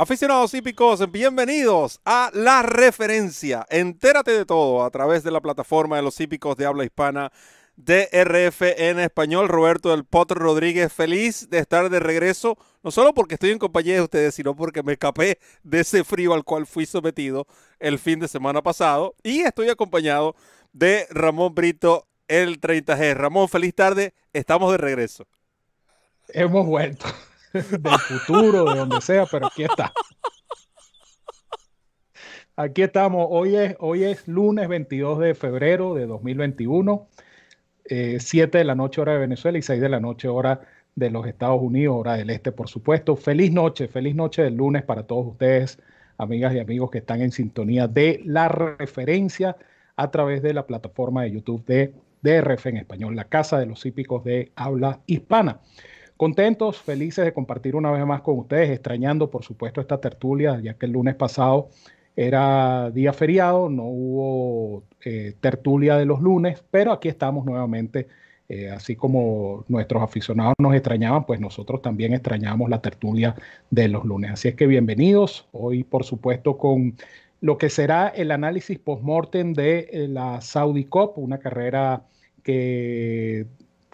[0.00, 3.66] Aficionados hípicos, bienvenidos a La Referencia.
[3.68, 7.32] Entérate de todo a través de la plataforma de los hípicos de habla hispana
[7.74, 9.48] DRF en español.
[9.48, 13.94] Roberto del Potro Rodríguez, feliz de estar de regreso, no solo porque estoy en compañía
[13.94, 17.48] de ustedes, sino porque me escapé de ese frío al cual fui sometido
[17.80, 19.16] el fin de semana pasado.
[19.24, 20.36] Y estoy acompañado
[20.72, 23.14] de Ramón Brito, el 30G.
[23.14, 25.26] Ramón, feliz tarde, estamos de regreso.
[26.28, 27.06] Hemos vuelto.
[27.70, 29.92] Del futuro, de donde sea, pero aquí está.
[32.56, 33.26] Aquí estamos.
[33.30, 37.06] Hoy es, hoy es lunes 22 de febrero de 2021,
[37.84, 40.60] 7 eh, de la noche hora de Venezuela y 6 de la noche hora
[40.96, 43.14] de los Estados Unidos, hora del este, por supuesto.
[43.14, 45.78] Feliz noche, feliz noche del lunes para todos ustedes,
[46.16, 49.56] amigas y amigos que están en sintonía de la referencia
[49.94, 53.86] a través de la plataforma de YouTube de DRF en español, la Casa de los
[53.86, 55.60] Hípicos de Habla Hispana.
[56.18, 60.74] Contentos, felices de compartir una vez más con ustedes, extrañando por supuesto esta tertulia, ya
[60.74, 61.68] que el lunes pasado
[62.16, 68.08] era día feriado, no hubo eh, tertulia de los lunes, pero aquí estamos nuevamente,
[68.48, 73.36] eh, así como nuestros aficionados nos extrañaban, pues nosotros también extrañamos la tertulia
[73.70, 74.32] de los lunes.
[74.32, 76.96] Así es que bienvenidos, hoy por supuesto con
[77.40, 82.02] lo que será el análisis post-mortem de eh, la Saudi Cup, una carrera
[82.42, 83.46] que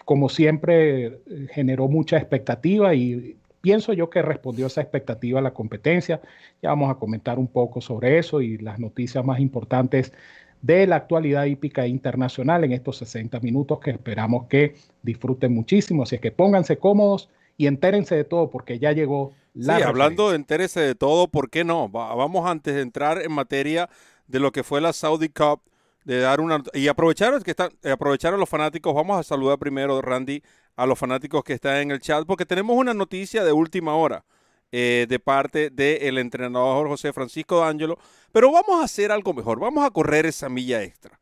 [0.05, 5.53] como siempre, eh, generó mucha expectativa y pienso yo que respondió a esa expectativa la
[5.53, 6.21] competencia.
[6.61, 10.13] Ya vamos a comentar un poco sobre eso y las noticias más importantes
[10.61, 16.03] de la actualidad hípica internacional en estos 60 minutos que esperamos que disfruten muchísimo.
[16.03, 19.77] Así es que pónganse cómodos y entérense de todo porque ya llegó la...
[19.77, 21.89] Sí, hablando de entérense de todo, ¿por qué no?
[21.89, 23.89] Vamos antes de entrar en materia
[24.27, 25.61] de lo que fue la Saudi Cup
[26.05, 28.93] de dar una y aprovechar que están eh, aprovechar a los fanáticos.
[28.93, 30.41] Vamos a saludar primero, Randy,
[30.75, 34.23] a los fanáticos que están en el chat, porque tenemos una noticia de última hora
[34.71, 37.97] eh, de parte del entrenador José Francisco D'Angelo.
[38.31, 39.59] Pero vamos a hacer algo mejor.
[39.59, 41.19] Vamos a correr esa milla extra.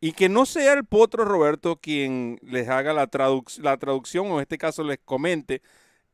[0.00, 3.08] Y que no sea el potro Roberto quien les haga la,
[3.58, 5.62] la traducción, o en este caso les comente,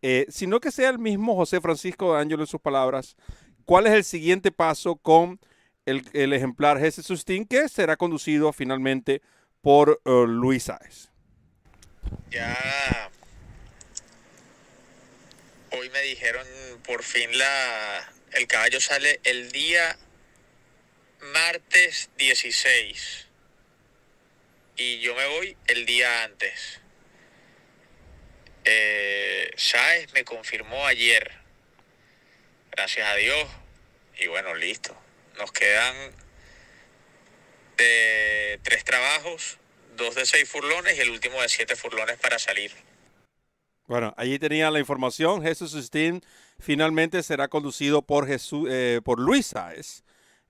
[0.02, 3.16] eh, sino que sea el mismo José Francisco D'Angelo en sus palabras.
[3.64, 5.40] ¿Cuál es el siguiente paso con
[5.86, 9.22] el, ejemplar Jesse Sustin, que será conducido finalmente
[9.60, 11.10] por uh, Luis Sáez.
[12.30, 13.10] Ya
[15.70, 16.46] hoy me dijeron
[16.86, 19.96] por fin la el caballo sale el día
[21.32, 23.28] martes 16
[24.76, 26.80] y yo me voy el día antes.
[28.64, 31.32] Eh, Sáez me confirmó ayer,
[32.70, 33.46] gracias a Dios,
[34.18, 35.03] y bueno, listo.
[35.38, 35.94] Nos quedan
[37.76, 39.58] de tres trabajos,
[39.96, 42.70] dos de seis furlones y el último de siete furlones para salir.
[43.86, 45.42] Bueno, allí tenía la información.
[45.42, 46.22] Jesús Stein
[46.58, 50.04] finalmente será conducido por, Jesús, eh, por Luis Sáez.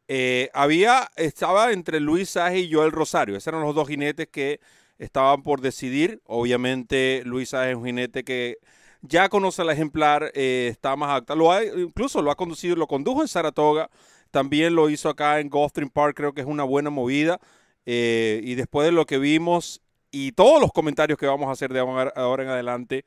[0.06, 3.36] Eh, había, estaba entre Luis Sáez y Joel Rosario.
[3.36, 4.60] Esos eran los dos jinetes que
[4.98, 6.20] estaban por decidir.
[6.26, 8.58] Obviamente, Luis Sáez es un jinete que
[9.00, 11.34] ya conoce el ejemplar, eh, está más acta.
[11.34, 13.90] Lo incluso lo ha conducido, lo condujo en Saratoga
[14.34, 17.38] también lo hizo acá en Gulfstream Park, creo que es una buena movida.
[17.86, 19.80] Eh, y después de lo que vimos
[20.10, 23.04] y todos los comentarios que vamos a hacer de ahora en adelante,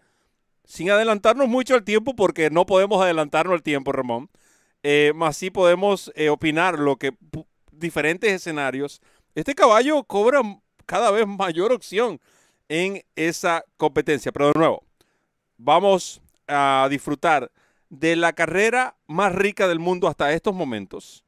[0.64, 4.30] sin adelantarnos mucho al tiempo, porque no podemos adelantarnos al tiempo, Ramón,
[4.84, 7.12] eh, más sí podemos eh, opinar lo que
[7.74, 9.02] diferentes escenarios.
[9.36, 10.40] Este caballo cobra
[10.86, 12.22] cada vez mayor opción
[12.70, 14.32] en esa competencia.
[14.32, 14.82] Pero de nuevo,
[15.58, 17.52] vamos a disfrutar
[17.90, 21.24] de la carrera más rica del mundo hasta estos momentos.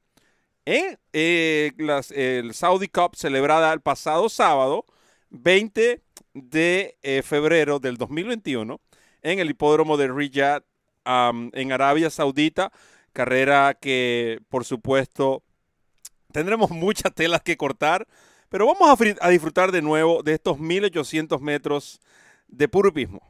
[0.66, 1.72] En eh,
[2.12, 4.86] el Saudi Cup celebrada el pasado sábado,
[5.30, 6.04] 20
[6.34, 8.80] de eh, febrero del 2021,
[9.22, 10.64] en el hipódromo de Riyadh,
[11.06, 12.72] en Arabia Saudita.
[13.14, 15.44] Carrera que, por supuesto,
[16.32, 18.08] tendremos muchas telas que cortar,
[18.50, 22.00] pero vamos a, a disfrutar de nuevo de estos 1800 metros
[22.48, 23.29] de puro hipismo.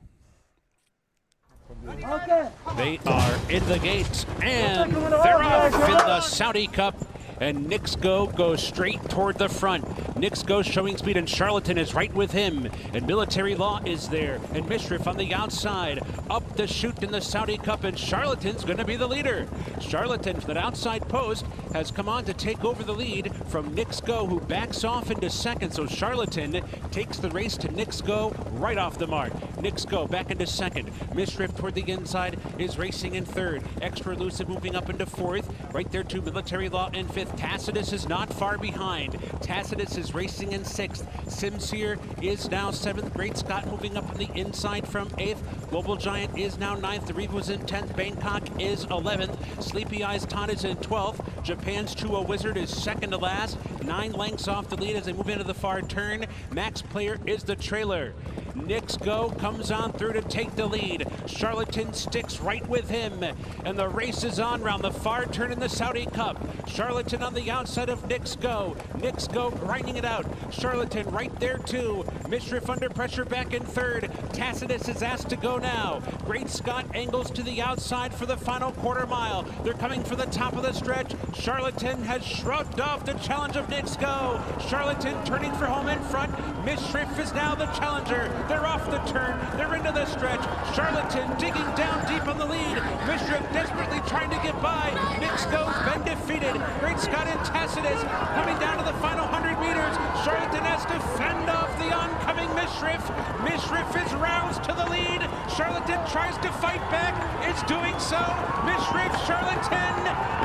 [2.75, 6.95] They are in the gates and they're off in the Saudi Cup
[7.39, 9.85] and Nixgo goes straight toward the front.
[10.15, 12.69] Nixgo showing speed, and Charlatan is right with him.
[12.93, 16.01] And Military Law is there, and Mishrif on the outside.
[16.29, 19.47] Up the chute in the Saudi Cup, and Charlatan's going to be the leader.
[19.79, 24.27] Charlatan from that outside post has come on to take over the lead from Nixgo,
[24.27, 25.71] who backs off into second.
[25.71, 26.61] So Charlatan
[26.91, 29.31] takes the race to Nixgo right off the mark.
[29.57, 30.91] Nixgo back into second.
[31.13, 33.63] Mishrif toward the inside is racing in third.
[33.81, 35.49] Extra Elusive moving up into fourth.
[35.73, 37.28] Right there to Military Law in fifth.
[37.37, 39.17] Tacitus is not far behind.
[39.41, 41.07] Tacitus is racing in sixth.
[41.29, 43.13] Sincere is now seventh.
[43.13, 45.43] Great Scott moving up on the inside from eighth.
[45.69, 47.05] Global Giant is now ninth.
[47.07, 47.95] The was in tenth.
[47.95, 49.61] Bangkok is 11th.
[49.61, 51.43] Sleepy Eyes Todd is in 12th.
[51.43, 53.57] Japan's Chua Wizard is second to last.
[53.83, 56.25] Nine lengths off the lead as they move into the far turn.
[56.51, 58.13] Max Player is the trailer.
[58.55, 61.07] Nix Go comes on through to take the lead.
[61.27, 63.23] Charlatan sticks right with him.
[63.63, 66.39] And the race is on round the far turn in the Saudi Cup.
[66.67, 68.75] Charlatan on the outside of Nix Go.
[69.01, 70.25] Nix Go grinding it out.
[70.51, 72.05] Charlatan right there too.
[72.23, 74.09] Mishrif under pressure back in third.
[74.33, 76.01] Tacitus is asked to go now.
[76.25, 79.43] Great Scott angles to the outside for the final quarter mile.
[79.63, 81.13] They're coming for the top of the stretch.
[81.33, 84.41] Charlatan has shrugged off the challenge of Nix Go.
[84.67, 86.31] Charlatan turning for home in front.
[86.65, 88.27] Mishrif is now the challenger.
[88.47, 89.39] They're off the turn.
[89.57, 90.43] They're into the stretch.
[90.75, 92.77] Charlatan digging down deep on the lead.
[93.07, 94.91] Mishrif desperately trying to get by.
[95.19, 96.61] Nixgo's been defeated.
[96.79, 98.01] Great Scott and Tacitus
[98.37, 99.97] coming down to the final 100 meters.
[100.21, 103.01] Charlatan has to fend off the oncoming Mishrif.
[103.41, 105.25] Mishrif is roused to the lead.
[105.49, 107.17] Charlatan tries to fight back.
[107.49, 108.21] It's doing so.
[108.61, 109.97] Mishrif, Charlatan.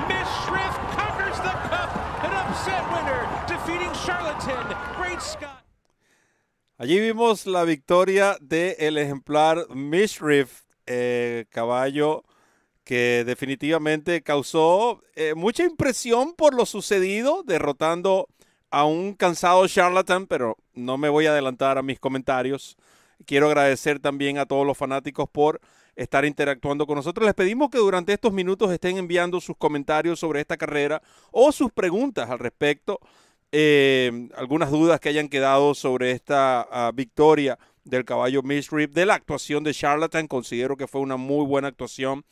[0.08, 1.92] Mishrif conquers the cup.
[2.24, 4.64] An upset winner, defeating Charlatan.
[4.96, 5.60] Great Scott.
[6.80, 12.24] Allí vimos la victoria del ejemplar Mishriff, eh, caballo
[12.84, 18.28] que definitivamente causó eh, mucha impresión por lo sucedido, derrotando
[18.70, 22.76] a un cansado charlatan, pero no me voy a adelantar a mis comentarios.
[23.26, 25.60] Quiero agradecer también a todos los fanáticos por
[25.96, 27.24] estar interactuando con nosotros.
[27.24, 31.72] Les pedimos que durante estos minutos estén enviando sus comentarios sobre esta carrera o sus
[31.72, 33.00] preguntas al respecto
[33.56, 39.14] eh, algunas dudas que hayan quedado sobre esta ah, victoria del caballo Misrip, de la
[39.14, 40.26] actuación de Charlatan.
[40.26, 42.24] Considero que fue una muy buena actuación.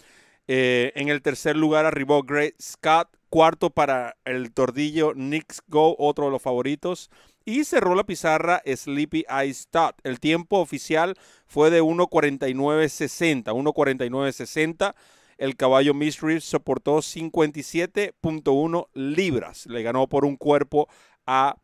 [0.48, 6.26] Eh, en el tercer lugar arribó Great Scott, cuarto para el tordillo Nix Go, otro
[6.26, 7.10] de los favoritos.
[7.44, 9.96] Y cerró la pizarra Sleepy Eyes Tot.
[10.04, 11.16] El tiempo oficial
[11.46, 13.44] fue de 1.49.60.
[13.44, 14.94] 1.49.60.
[15.38, 19.66] El caballo Misrip soportó 57.1 libras.
[19.66, 20.88] Le ganó por un cuerpo
[21.26, 21.56] a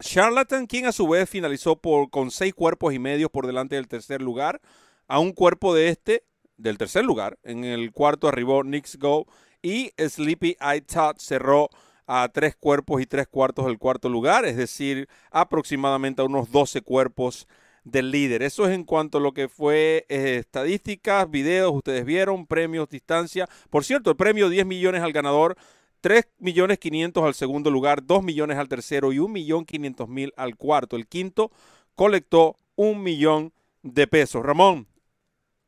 [0.00, 1.80] Charlatan, quien a su vez finalizó
[2.10, 4.60] con seis cuerpos y medio por delante del tercer lugar.
[5.08, 6.24] A un cuerpo de este,
[6.62, 9.26] del tercer lugar, en el cuarto arribó Nix Go
[9.62, 11.68] y Sleepy Eye Tot cerró
[12.06, 16.82] a tres cuerpos y tres cuartos del cuarto lugar, es decir, aproximadamente a unos 12
[16.82, 17.46] cuerpos
[17.84, 18.42] del líder.
[18.42, 23.48] Eso es en cuanto a lo que fue eh, estadísticas, videos, ustedes vieron, premios, distancia.
[23.70, 25.56] Por cierto, el premio 10 millones al ganador
[26.02, 30.32] 3 millones 500 al segundo lugar, 2 millones al tercero y 1 millón 500 mil
[30.36, 30.96] al cuarto.
[30.96, 31.52] El quinto
[31.94, 34.44] colectó un millón de pesos.
[34.44, 34.88] Ramón,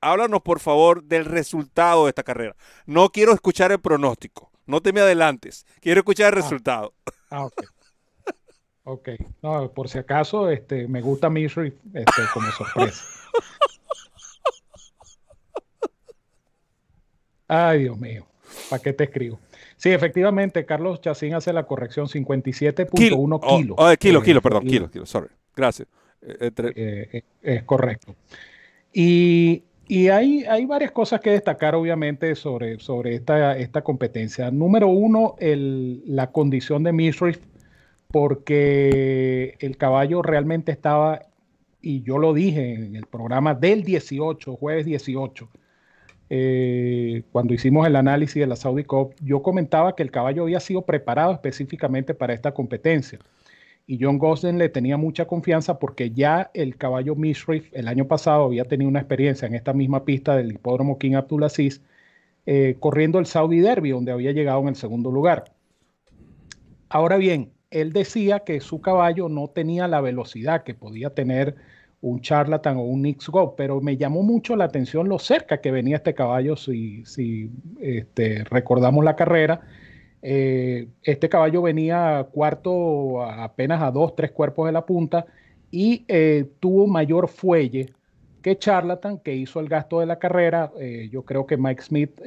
[0.05, 2.55] háblanos por favor del resultado de esta carrera.
[2.87, 6.43] No quiero escuchar el pronóstico, no te me adelantes, quiero escuchar el ah.
[6.43, 6.95] resultado.
[7.31, 7.65] Ah, ok.
[8.87, 9.09] Ok,
[9.43, 13.03] no, por si acaso, este, me gusta Misery este, como sorpresa.
[17.49, 18.27] Ay, Dios mío,
[18.69, 19.41] ¿para qué te escribo?
[19.77, 23.77] Sí, efectivamente, Carlos Chacín hace la corrección, 57.1 kilo, kilos.
[23.79, 25.29] Oh, kilo, kilo, perdón, kilo, kilo, sorry.
[25.57, 25.89] Gracias.
[26.23, 28.15] Eh, eh, es correcto.
[28.93, 29.63] Y,
[30.09, 34.51] hay, hay, varias cosas que destacar, obviamente, sobre, sobre esta, esta competencia.
[34.51, 37.39] Número uno, el, la condición de Misriff,
[38.09, 41.23] porque el caballo realmente estaba,
[41.83, 45.49] y yo lo dije en el programa del 18, jueves 18,
[46.31, 50.61] eh, cuando hicimos el análisis de la Saudi Cup, yo comentaba que el caballo había
[50.61, 53.19] sido preparado específicamente para esta competencia.
[53.87, 58.45] Y John Gosden le tenía mucha confianza porque ya el caballo Mishriff el año pasado
[58.45, 61.83] había tenido una experiencia en esta misma pista del hipódromo King Abdulaziz,
[62.47, 65.53] eh, corriendo el Saudi Derby, donde había llegado en el segundo lugar.
[66.89, 71.57] Ahora bien, él decía que su caballo no tenía la velocidad que podía tener
[72.01, 75.71] un charlatan o un Nix Go, pero me llamó mucho la atención lo cerca que
[75.71, 77.51] venía este caballo, si, si
[77.81, 79.63] este, recordamos la carrera.
[80.27, 85.27] Eh, este caballo venía cuarto apenas a dos, tres cuerpos de la punta
[85.71, 87.93] y eh, tuvo mayor fuelle
[88.41, 90.73] que Charlatan, que hizo el gasto de la carrera.
[90.81, 92.23] Eh, yo creo que Mike Smith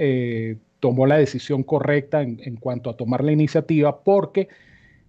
[0.79, 4.47] tomó la decisión correcta en, cuanto a tomar la iniciativa porque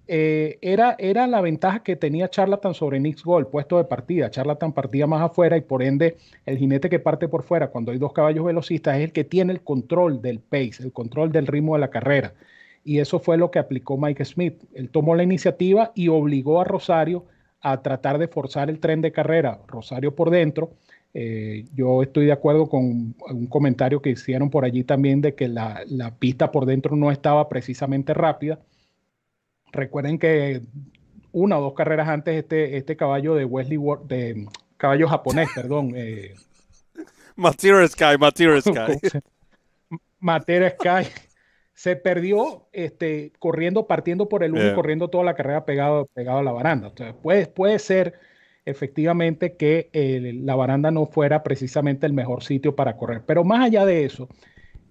[0.06, 4.30] era, era la ventaja que tenía Charlatan sobre Nix Go, el puesto de partida.
[4.30, 6.16] Charlatan partía más afuera y por ende
[6.46, 9.52] el jinete que parte por fuera cuando hay dos caballos velocistas es el que tiene
[9.52, 12.32] el control del pace, el control del ritmo de la carrera.
[12.88, 14.64] Y eso fue lo que aplicó Mike Smith.
[14.72, 17.26] Él tomó la iniciativa y obligó a Rosario
[17.60, 19.60] a tratar de forzar el tren de carrera.
[19.66, 20.70] Rosario por dentro
[21.12, 25.48] eh, yo estoy de acuerdo con un comentario que hicieron por allí también de que
[25.48, 25.84] la,
[26.18, 28.58] pista por dentro no estaba precisamente rápida.
[29.70, 30.62] Recuerden que
[31.30, 34.46] una o dos carreras antes este, este caballo de Wesley Ward, de
[34.78, 35.92] caballo japonés, perdón.
[35.94, 36.36] Eh,
[37.88, 39.20] Sky, Material Sky.
[40.20, 41.27] Material Sky
[41.78, 46.42] se perdió este, corriendo, partiendo por el uno, corriendo toda la carrera pegado, pegado a
[46.42, 46.88] la baranda.
[46.88, 48.14] Entonces, puede, puede ser
[48.64, 53.22] efectivamente que eh, la baranda no fuera precisamente el mejor sitio para correr.
[53.24, 54.28] Pero más allá de eso,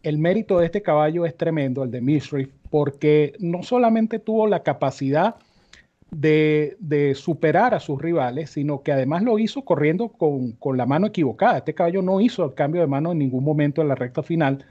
[0.02, 4.64] el mérito de este caballo es tremendo, el de Misriff, porque no solamente tuvo la
[4.64, 5.36] capacidad
[6.10, 6.78] de,
[7.18, 11.58] superar a sus rivales, sino que además lo hizo corriendo con, con, la mano equivocada.
[11.58, 14.64] Este caballo no hizo el cambio de mano en ningún momento en la recta final.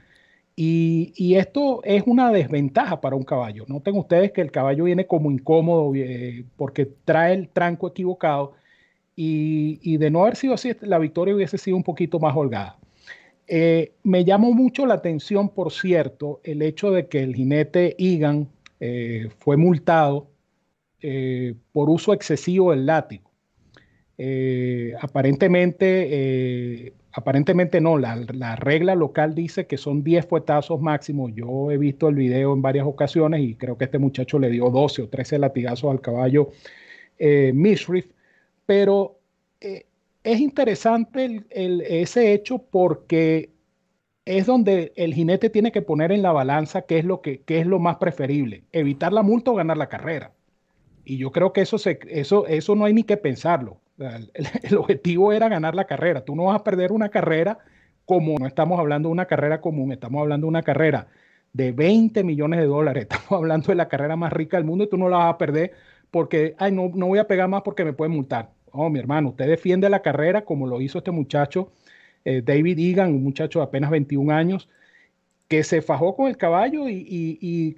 [0.59, 3.65] Y, esto es una desventaja para un caballo.
[3.67, 8.53] Noten ustedes que el caballo viene como incómodo eh, porque trae el tranco equivocado
[9.15, 12.77] y, de no haber sido así, la victoria hubiese sido un poquito más holgada.
[13.47, 18.49] Eh, me llamó mucho la atención, por cierto, el hecho de que el jinete Egan
[18.79, 20.27] eh, fue multado
[21.01, 23.29] eh, por uso excesivo del látigo.
[25.01, 31.31] aparentemente, aparentemente no, la, la, regla local dice que son 10 fuetazos máximos.
[31.35, 34.69] Yo he visto el video en varias ocasiones y creo que este muchacho le dio
[34.69, 36.51] 12 o 13 latigazos al caballo
[37.19, 38.05] Mishriff
[38.67, 39.19] pero
[39.61, 39.85] eh,
[40.23, 43.49] es interesante ese hecho porque
[44.25, 47.65] es donde el jinete tiene que poner en la balanza qué es lo, que, es
[47.65, 50.33] lo más preferible, evitar la multa o ganar la carrera.
[51.05, 51.77] Y yo creo que eso,
[52.09, 53.79] eso, eso no hay ni que pensarlo.
[54.63, 56.23] El, objetivo era ganar la carrera.
[56.23, 57.59] Tú no vas a perder una carrera
[58.05, 61.07] como no estamos hablando de una carrera común, estamos hablando de una carrera
[61.51, 64.89] de 20 millones de dólares, estamos hablando de la carrera más rica del mundo y
[64.89, 65.73] tú no la vas a perder
[66.11, 68.51] porque, ay, no, no voy a pegar más porque me pueden multar.
[68.71, 71.71] Oh, mi hermano, usted defiende la carrera como lo hizo este muchacho,
[72.23, 74.69] eh, David Egan, un muchacho de apenas 21 años,
[75.47, 77.77] que se fajó con el caballo y,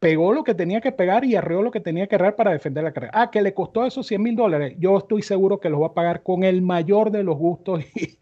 [0.00, 2.82] pegó lo que tenía que pegar y arreó lo que tenía que arrear para defender
[2.82, 3.12] la carrera.
[3.14, 4.74] Ah, que le costó esos 100 mil dólares.
[4.78, 8.18] Yo estoy seguro que los va a pagar con el mayor de los gustos y,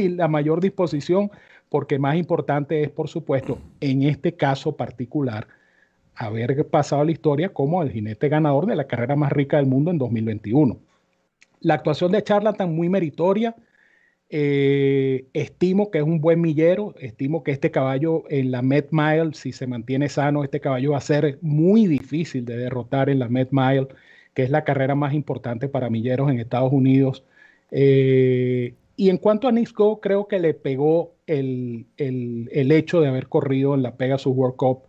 [0.00, 1.30] y la mayor disposición,
[1.68, 5.46] porque más importante es, por supuesto, en este caso particular,
[6.16, 9.90] haber pasado la historia como el jinete ganador de la carrera más rica del mundo
[9.90, 10.78] en 2021.
[11.60, 13.54] La actuación de Charlatan muy meritoria.
[14.32, 16.94] Eh, estimo que es un buen millero.
[16.98, 20.98] Estimo que este caballo en la Met Mile, si se mantiene sano, este caballo va
[20.98, 23.88] a ser muy difícil de derrotar en la Met Mile,
[24.34, 27.24] que es la carrera más importante para milleros en Estados Unidos.
[27.70, 33.28] Eh, y en cuanto a Go, creo que le pegó el, el, hecho de haber
[33.28, 34.82] corrido en la Pegasus World Cup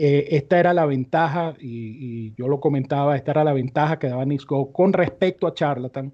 [0.00, 4.24] eh, esta era la ventaja, y, yo lo comentaba, esta era la ventaja que daba
[4.24, 6.12] Nixgo con respecto a Charlatan,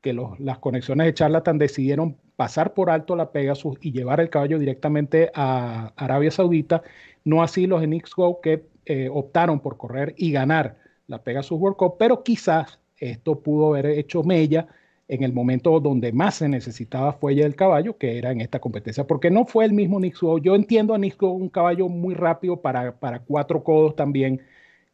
[0.00, 4.58] que las conexiones de Charlatan decidieron pasar por alto la Pegasus y llevar el caballo
[4.58, 6.82] directamente a Arabia Saudita,
[7.24, 11.76] no así los de Nixgo que eh, optaron por correr y ganar la Pegasus World
[11.76, 14.68] Cup, pero quizás esto pudo haber hecho mella
[15.08, 19.06] en el momento donde más se necesitaba fuelle del caballo, que era en esta competencia,
[19.06, 20.38] porque no fue el mismo Nixo.
[20.38, 24.40] Yo entiendo a un caballo muy rápido para, para cuatro codos también.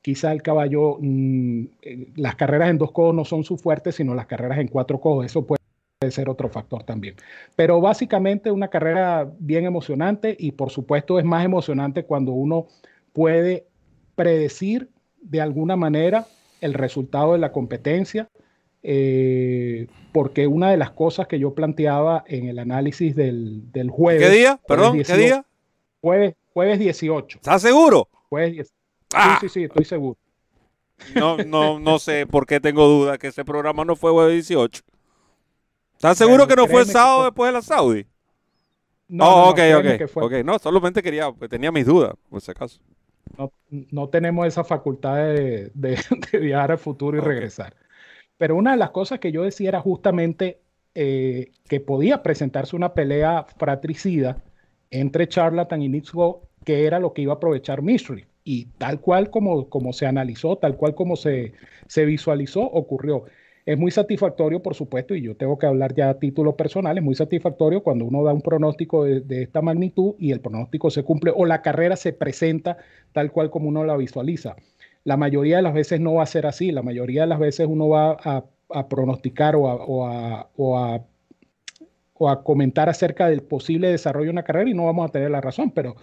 [0.07, 4.15] Quizá el caballo, mm, eh, las carreras en dos codos no son su fuerte, sino
[4.15, 5.27] las carreras en cuatro codos.
[5.27, 5.59] Eso puede
[6.11, 7.17] ser otro factor también.
[7.57, 12.69] Pero básicamente una carrera bien emocionante y por supuesto es más emocionante cuando uno
[13.13, 13.67] puede
[14.15, 16.29] predecir de alguna manera
[16.61, 18.29] el resultado de la competencia
[18.85, 24.23] eh, porque una de las cosas que yo planteaba en el análisis del, jueves.
[24.23, 24.61] ¿Qué día?
[24.69, 25.45] Perdón, ¿qué día?
[26.01, 27.39] Jueves, jueves 18.
[27.39, 28.09] ¿Estás seguro?
[28.29, 28.73] Jueves
[29.17, 29.39] ah.
[29.41, 30.19] Sí, sí, sí, estoy seguro.
[31.15, 34.83] No, no, no sé por qué tengo duda que ese programa no fue jueves 18.
[35.95, 38.07] ¿Estás seguro que no fue el sábado después de la Saudi?
[39.09, 40.17] No, oh, ok, ok.
[40.17, 42.81] Ok, no, solamente quería, pues, tenía mis dudas, por si acaso.
[43.71, 45.17] No, tenemos esa facultad
[45.75, 45.99] de,
[46.33, 47.75] viajar al futuro y regresar.
[48.37, 50.61] Pero una de las cosas que yo decía era justamente
[50.95, 54.43] eh, que podía presentarse una pelea fratricida
[54.91, 58.27] entre Charlatan y Nixgo, que era lo que iba a aprovechar Mystery.
[58.49, 61.53] Y tal cual como, como se analizó, tal cual como se,
[61.89, 63.25] se visualizó, ocurrió.
[63.67, 67.03] Es muy satisfactorio, por supuesto, y yo tengo que hablar ya a título personal, es
[67.03, 71.03] muy satisfactorio cuando uno da un pronóstico de, de, esta magnitud y el pronóstico se
[71.03, 72.77] cumple o la carrera se presenta
[73.13, 74.55] tal cual como uno la visualiza.
[75.03, 77.67] La mayoría de las veces no va a ser así, la mayoría de las veces
[77.69, 81.01] uno va a, a pronosticar o a, o, a, o,
[82.15, 85.31] o a comentar acerca del posible desarrollo de una carrera y no vamos a tener
[85.31, 85.97] la razón, pero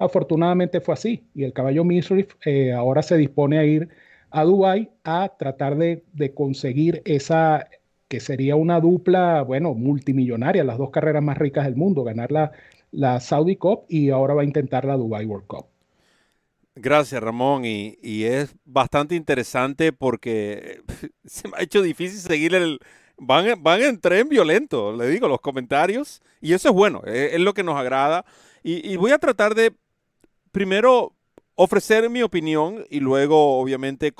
[0.00, 3.88] afortunadamente fue así y el caballo Misriff eh, ahora se dispone a ir
[4.30, 7.68] a Dubai a tratar de, de, conseguir esa
[8.08, 12.50] que sería una dupla, bueno, multimillonaria, las dos carreras más ricas del mundo, ganar la,
[12.90, 15.66] la Saudi Cup y ahora va a intentar la Dubai World Cup.
[16.74, 17.64] Gracias, Ramón.
[17.64, 20.80] Y, y, es bastante interesante porque
[21.24, 22.78] se me ha hecho difícil seguir el...
[23.22, 26.22] Van, van en tren violento, le digo, los comentarios.
[26.40, 28.24] Y eso es bueno, es, es lo que nos agrada.
[28.62, 29.72] Y, voy a tratar de,
[30.52, 31.14] primero,
[31.54, 34.12] ofrecer mi opinión y luego, obviamente,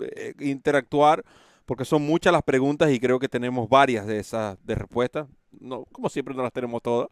[0.00, 1.24] eh, interactuar,
[1.66, 5.28] porque son muchas las preguntas y creo que tenemos varias de esas de respuestas.
[5.60, 7.08] No, como siempre, no las tenemos todas.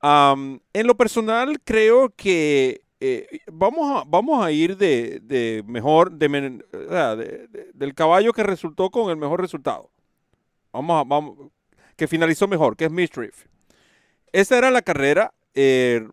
[0.00, 7.48] En lo personal, creo que eh, vamos, a, vamos a ir de, de mejor, de,
[7.74, 9.90] del caballo que resultó con el mejor resultado.
[10.72, 11.50] Vamos a, vamos,
[11.96, 13.46] que finalizó mejor, que es Mischief.
[14.32, 15.32] Esa era la carrera.
[15.54, 16.06] Eh,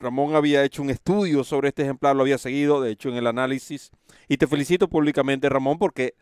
[0.00, 3.26] Ramón había hecho un estudio sobre este ejemplar, lo había seguido, de hecho, en el
[3.26, 3.90] análisis.
[4.28, 6.14] Y te felicito públicamente, Ramón, porque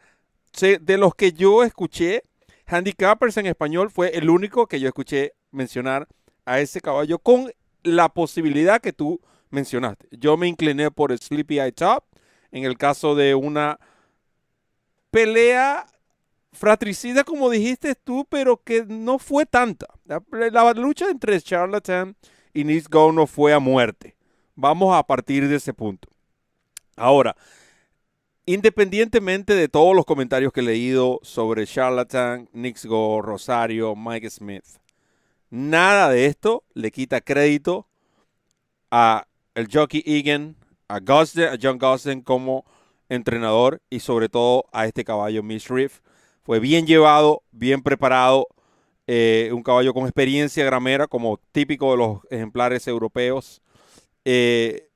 [0.60, 2.22] de los que yo escuché,
[2.66, 6.08] Handicappers en español fue el único que yo escuché mencionar
[6.44, 7.52] a ese caballo con
[7.84, 9.20] la posibilidad que tú
[9.50, 10.08] mencionaste.
[10.10, 12.04] Yo me incliné por Sleepy Eye Top
[12.50, 13.78] en el caso de una
[15.12, 15.86] pelea
[16.52, 19.86] fratricida, como dijiste tú, pero que no fue tanta.
[20.04, 22.16] La, la lucha entre Charlatan
[22.58, 24.16] y Nick Go no fue a muerte.
[24.56, 26.08] Vamos a partir de ese punto.
[26.96, 27.36] Ahora,
[28.46, 34.64] independientemente de todos los comentarios que he leído sobre Charlatan, Nick Go, Rosario, Mike Smith,
[35.50, 37.86] nada de esto le quita crédito
[38.90, 40.56] a el jockey Egan,
[40.88, 42.64] a, Gosden, a John Gosden como
[43.08, 46.00] entrenador y sobre todo a este caballo Miss Reef.
[46.42, 48.48] Fue bien llevado, bien preparado,
[49.10, 53.62] eh, un caballo con experiencia gramera como típico de los ejemplares europeos.
[54.26, 54.90] Eh,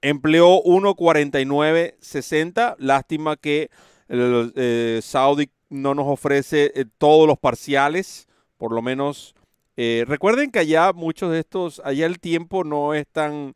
[0.00, 3.68] empleó 1.49.60, lástima que
[4.08, 9.34] eh, Saudi no nos ofrece eh, todos los parciales, por lo menos
[9.76, 13.54] recuerden que allá muchos de estos, allá el tiempo no es tan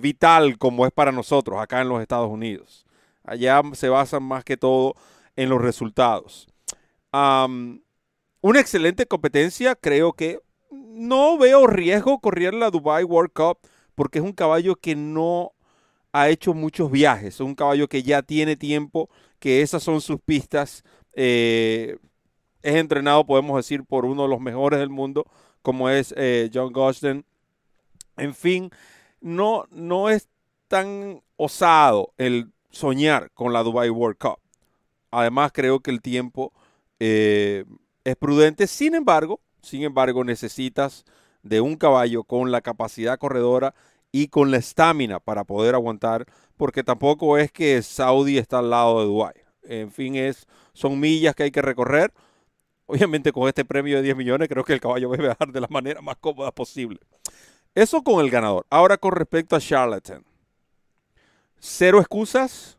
[0.00, 2.86] vital como es para nosotros acá en los Estados Unidos.
[3.24, 4.94] Allá se basan más que todo
[5.34, 6.46] en los resultados.
[8.46, 10.38] Una excelente competencia, creo que
[10.70, 13.58] no veo riesgo correr la Dubai World Cup
[13.96, 15.50] porque es un caballo que no
[16.12, 20.20] ha hecho muchos viajes, es un caballo que ya tiene tiempo, que esas son sus
[20.20, 20.84] pistas.
[21.14, 21.96] Eh,
[22.62, 25.26] es entrenado, podemos decir, por uno de los mejores del mundo,
[25.60, 27.24] como es eh, John Gosden.
[28.16, 28.70] En fin,
[29.20, 30.28] no, no es
[30.68, 34.38] tan osado el soñar con la Dubai World Cup.
[35.10, 36.52] Además, creo que el tiempo
[37.00, 37.64] eh,
[38.10, 38.66] es prudente.
[38.66, 41.04] Sin embargo, sin embargo, necesitas
[41.42, 43.74] de un caballo con la capacidad corredora
[44.12, 49.00] y con la estamina para poder aguantar, porque tampoco es que Saudi está al lado
[49.00, 49.34] de Dubai.
[49.62, 52.12] En fin, es, son millas que hay que recorrer
[52.86, 55.60] Obviamente con este premio de 10 millones creo que el caballo va a viajar de
[55.60, 57.00] la manera más cómoda posible.
[57.74, 58.64] Eso con el ganador.
[58.70, 60.24] Ahora con respecto a Charlatan.
[61.58, 62.78] Cero excusas.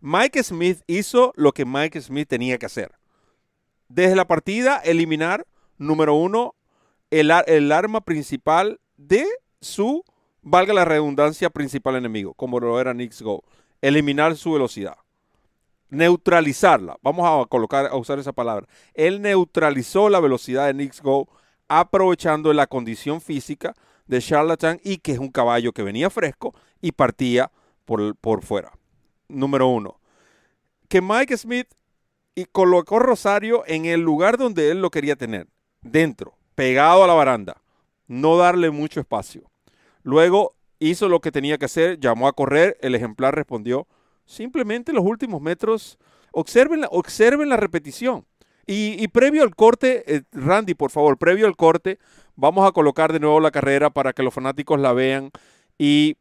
[0.00, 2.92] Mike Smith hizo lo que Mike Smith tenía que hacer.
[3.92, 6.54] Desde la partida, eliminar, número uno,
[7.10, 9.26] el, el arma principal de
[9.60, 10.02] su,
[10.40, 13.44] valga la redundancia, principal enemigo, como lo era Nick's Go.
[13.82, 14.96] Eliminar su velocidad
[15.90, 16.96] neutralizarla.
[17.02, 18.66] Vamos a colocar, a usar esa palabra.
[18.94, 21.28] Él neutralizó la velocidad de Knicks Go
[21.68, 23.74] aprovechando la condición física
[24.06, 27.52] de Charlatan y que es un caballo que venía fresco y partía
[27.84, 28.72] por, por fuera.
[29.28, 30.00] Número uno.
[30.88, 31.68] Que Mike Smith
[32.34, 35.48] y colocó Rosario en el lugar donde él lo quería tener,
[35.82, 37.62] dentro, pegado a la baranda,
[38.06, 39.50] no darle mucho espacio.
[40.02, 43.86] Luego hizo lo que tenía que hacer, llamó a correr, el ejemplar respondió
[44.24, 45.98] Simplemente los últimos metros,
[46.32, 48.26] observen la, observen la repetición.
[48.66, 51.98] Y, previo al corte, eh, Randy, por favor, previo al corte,
[52.36, 55.30] vamos a colocar de nuevo la carrera para que los fanáticos la vean.
[55.78, 56.16] Y,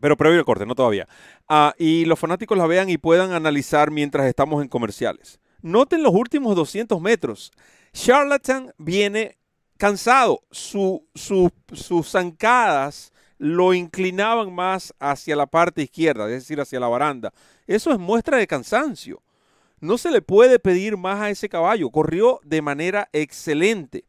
[0.00, 1.08] pero previo al corte, no todavía.
[1.48, 5.40] Ah, y los fanáticos la vean y puedan analizar mientras estamos en comerciales.
[5.62, 7.52] Noten los últimos 200 metros.
[7.92, 9.38] Charlatan viene
[9.76, 10.42] cansado.
[10.50, 16.88] Su, su, sus zancadas lo inclinaban más hacia la parte izquierda, es decir, hacia la
[16.88, 17.32] baranda.
[17.66, 19.22] Eso es muestra de cansancio.
[19.80, 21.90] No se le puede pedir más a ese caballo.
[21.90, 24.04] Corrió de manera excelente.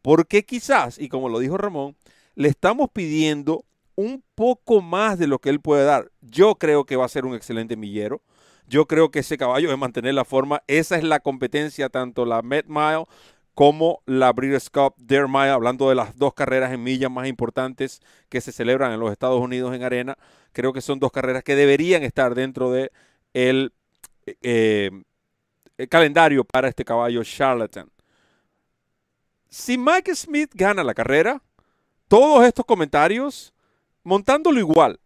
[0.00, 1.96] Porque quizás, y como lo dijo Ramón,
[2.36, 3.64] le estamos pidiendo
[3.98, 6.12] un poco más de lo que él puede dar.
[6.20, 8.22] Yo creo que va a ser un excelente millero.
[8.68, 10.62] Yo creo que ese caballo debe mantener la forma.
[10.68, 13.06] Esa es la competencia, tanto la Met Mile
[13.54, 18.00] como la Breeders' Cup Dare Mile, hablando de las dos carreras en millas más importantes
[18.28, 20.16] que se celebran en los Estados Unidos en arena.
[20.52, 22.92] Creo que son dos carreras que deberían estar dentro de
[23.34, 23.68] eh,
[25.76, 27.90] el calendario para este caballo Charlatan.
[29.48, 31.42] Si Mike Smith gana la carrera,
[32.06, 33.52] todos estos comentarios
[34.08, 34.98] montándolo igual,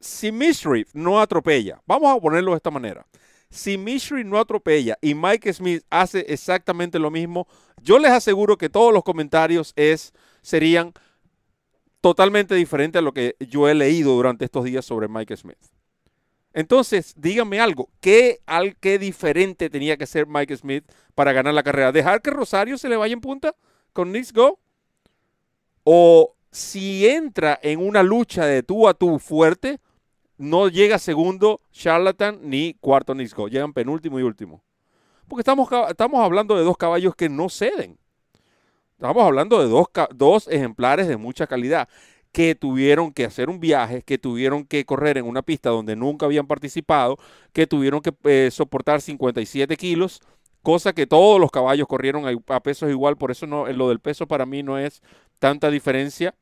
[0.00, 3.06] si Mystery no atropella, vamos a ponerlo de esta manera.
[3.50, 7.46] Si Mystery no atropella y Mike Smith hace exactamente lo mismo,
[7.82, 10.94] yo les aseguro que todos los comentarios es, serían
[12.00, 15.58] totalmente diferentes a lo que yo he leído durante estos días sobre Mike Smith.
[16.54, 21.62] Entonces, díganme algo, ¿qué, al, ¿qué diferente tenía que ser Mike Smith para ganar la
[21.62, 21.92] carrera?
[21.92, 23.54] ¿Dejar que Rosario se le vaya en punta
[23.92, 24.58] con Knicks Go?
[25.84, 29.78] ¿O si entra en una lucha de tú a tú fuerte,
[30.36, 34.62] no llega segundo Charlatan ni cuarto Nisco, llegan penúltimo y último.
[35.28, 37.98] Porque estamos, estamos hablando de dos caballos que no ceden.
[38.92, 41.88] Estamos hablando de dos, dos ejemplares de mucha calidad
[42.32, 46.26] que tuvieron que hacer un viaje, que tuvieron que correr en una pista donde nunca
[46.26, 47.18] habían participado,
[47.52, 50.20] que tuvieron que eh, soportar 57 kilos,
[50.62, 54.00] cosa que todos los caballos corrieron a, a pesos igual, por eso no, lo del
[54.00, 55.02] peso para mí no es
[55.40, 56.36] tanta diferencia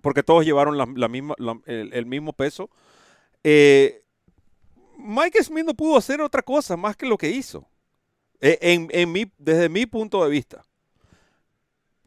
[0.00, 1.34] porque todos llevaron la, misma,
[1.66, 2.70] el, mismo peso.
[3.44, 4.02] Eh,
[4.98, 7.66] Mike Smith no pudo hacer otra cosa más que lo que hizo,
[8.40, 10.62] eh, en, mi, desde mi punto de vista.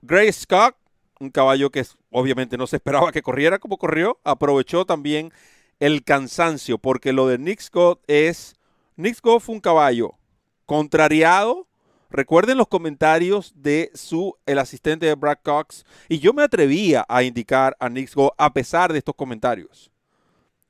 [0.01, 0.75] Gray Scott,
[1.19, 5.31] un caballo que obviamente no se esperaba que corriera como corrió, aprovechó también
[5.79, 8.55] el cansancio, porque lo de Nick Scott es,
[8.95, 10.15] Nick Scott fue un caballo
[10.65, 11.67] contrariado,
[12.13, 15.83] Recuerden los comentarios de su, el asistente de Brad Cox.
[16.07, 19.91] Y yo me atrevía a indicar a Nick Go a pesar de estos comentarios.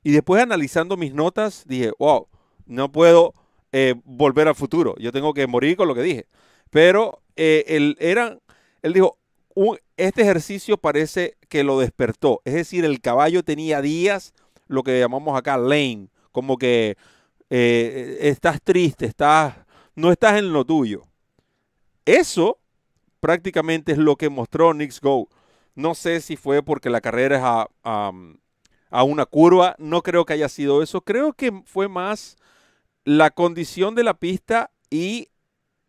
[0.02, 2.28] Y después analizando mis notas, dije, wow,
[2.64, 3.34] no puedo
[3.72, 4.94] eh, volver al futuro.
[4.98, 6.26] Yo tengo que morir con lo que dije.
[6.70, 9.18] Pero eh, él, él dijo,
[9.98, 12.40] este ejercicio parece que lo despertó.
[12.46, 14.32] Es decir, el caballo tenía días,
[14.66, 16.96] lo que llamamos acá lame, como que
[17.50, 19.56] eh, estás triste, estás,
[19.94, 21.02] no estás en lo tuyo.
[22.04, 22.58] Eso
[23.20, 25.28] prácticamente es lo que mostró Knicks Go.
[25.74, 27.42] No sé si fue porque la carrera es
[27.84, 31.00] a, una curva, no creo que haya sido eso.
[31.00, 32.36] Creo que fue más
[33.04, 35.28] la condición de la pista y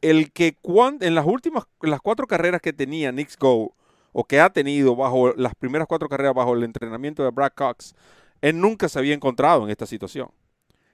[0.02, 0.58] el que
[1.02, 3.76] en las últimas, las cuatro carreras que tenía Knicks Go,
[4.18, 7.94] o que ha tenido bajo las primeras cuatro carreras bajo el entrenamiento de Brad Cox,
[8.42, 10.30] él nunca se había encontrado en esta situación.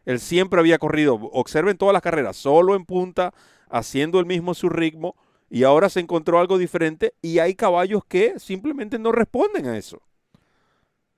[0.05, 3.33] Él siempre había corrido, observen todas las carreras, solo en punta,
[3.69, 5.15] haciendo el mismo su ritmo
[5.49, 10.01] y ahora se encontró algo diferente y hay caballos que simplemente no responden a eso.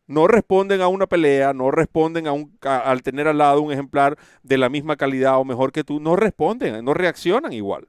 [0.06, 4.18] No responden a una pelea, no responden a un, al tener al lado un ejemplar
[4.42, 7.88] de la misma calidad o mejor que tú, no responden, no reaccionan igual.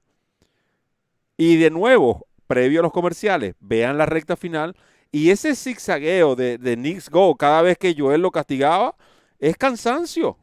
[1.36, 4.76] Y de nuevo, previo a los comerciales, vean la recta final
[5.10, 8.94] y ese zigzagueo de, de Knicks Go cada vez que Joel lo castigaba
[9.38, 10.38] es cansancio.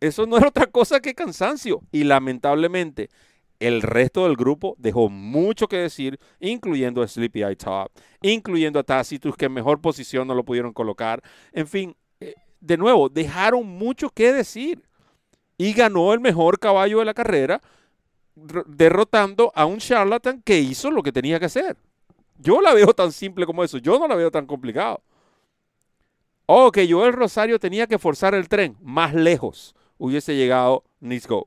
[0.00, 1.82] Eso no era otra cosa que cansancio.
[1.90, 3.10] Y lamentablemente,
[3.58, 7.90] el resto del grupo dejó mucho que decir, incluyendo a Sleepy Eye Top,
[8.22, 11.22] incluyendo a Tacitus, que en mejor posición no lo pudieron colocar.
[11.52, 14.82] En fin, eh, de nuevo, dejaron mucho que decir.
[15.60, 17.60] Y ganó el mejor caballo de la carrera,
[18.36, 21.76] derrotando a un charlatan que hizo lo que tenía que hacer.
[22.38, 25.02] Yo la veo tan simple como eso, yo no la veo tan complicado.
[26.46, 30.84] Oh, que Joel Rosario tenía que forzar el tren más lejos hubiese llegado
[31.28, 31.46] Go.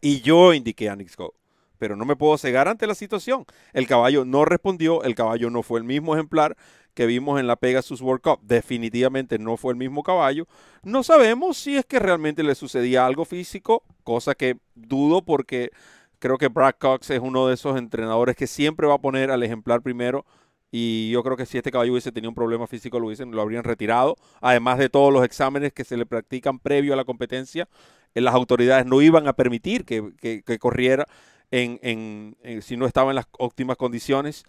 [0.00, 1.34] Y yo indiqué a Go.
[1.78, 3.44] Pero no me puedo cegar ante la situación.
[3.72, 6.56] El caballo no respondió, el caballo no fue el mismo ejemplar
[6.94, 8.40] que vimos en la Pegasus World Cup.
[8.42, 10.46] Definitivamente no fue el mismo caballo.
[10.82, 15.70] No sabemos si es que realmente le sucedía algo físico, cosa que dudo porque
[16.18, 19.42] creo que Brad Cox es uno de esos entrenadores que siempre va a poner al
[19.42, 20.24] ejemplar primero
[20.70, 23.42] y yo creo que si este caballo hubiese tenido un problema físico, lo, hubiesen, lo
[23.42, 24.16] habrían retirado.
[24.40, 27.68] Además de todos los exámenes que se le practican previo a la competencia,
[28.14, 31.06] eh, las autoridades no iban a permitir que, corriera
[31.50, 34.44] en, si no estaba en las óptimas condiciones.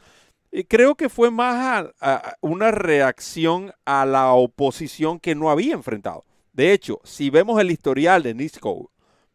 [0.52, 1.88] Y creo que fue más
[2.42, 6.24] una reacción a la oposición que no había enfrentado.
[6.54, 8.90] De hecho, si vemos el historial de Nisco,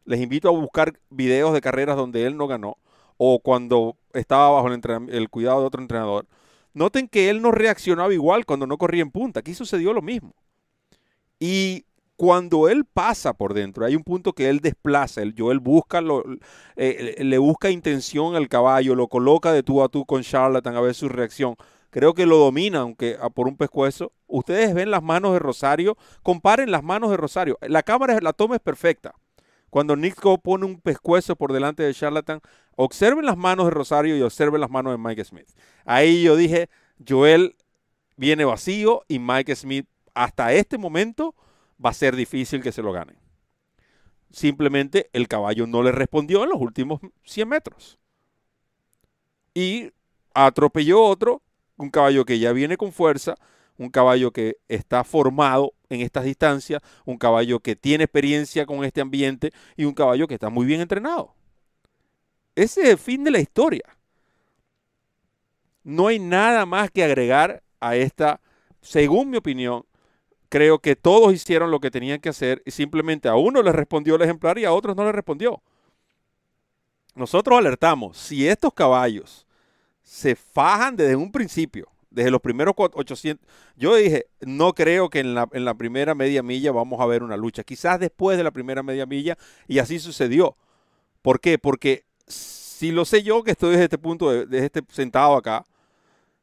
[0.04, 2.78] les invito a buscar videos de carreras donde él no ganó
[3.18, 6.26] o cuando estaba bajo el cuidado de otro entrenador
[6.74, 9.40] Noten que él no reaccionaba igual cuando no corría en punta.
[9.40, 10.34] Aquí sucedió lo mismo.
[11.38, 16.00] Y cuando él pasa por dentro, hay un punto que él desplaza, el Joel busca,
[16.00, 16.22] lo,
[16.76, 20.80] eh, le busca intención al caballo, lo coloca de tú a tú con Charlatan a
[20.80, 21.56] ver su reacción.
[21.90, 24.12] Creo que lo domina, aunque por un pescuezo.
[24.26, 27.58] Ustedes ven las manos de Rosario, comparen las manos de Rosario.
[27.60, 29.14] La cámara, la toma es perfecta.
[29.72, 32.42] Cuando Nick Go pone un pescuezo por delante de Charlatan,
[32.76, 35.48] observen las manos de Rosario y observen las manos de Mike Smith.
[35.86, 36.68] Ahí yo dije,
[37.08, 37.56] Joel
[38.18, 41.34] viene vacío y Mike Smith hasta este momento
[41.82, 43.14] va a ser difícil que se lo gane.
[44.30, 47.98] Simplemente el caballo no le respondió en los últimos 100 metros.
[49.54, 49.90] Y
[50.34, 51.40] atropelló otro,
[51.78, 53.36] un caballo que ya viene con fuerza,
[53.78, 59.00] un caballo que está formado en estas distancias, un caballo que tiene experiencia con este
[59.00, 61.34] ambiente y un caballo que está muy bien entrenado.
[62.54, 63.84] Ese es el fin de la historia.
[65.84, 68.40] No hay nada más que agregar a esta,
[68.80, 69.84] según mi opinión,
[70.48, 74.16] creo que todos hicieron lo que tenían que hacer y simplemente a uno le respondió
[74.16, 75.62] el ejemplar y a otros no le respondió.
[77.14, 79.46] Nosotros alertamos, si estos caballos
[80.02, 83.46] se fajan desde un principio, desde los primeros 800,
[83.76, 87.22] yo dije, no creo que en la, en la primera media milla vamos a ver
[87.22, 90.56] una lucha, quizás después de la primera media milla y así sucedió.
[91.22, 91.58] ¿Por qué?
[91.58, 95.64] Porque si lo sé yo que estoy desde este punto, de, este sentado acá,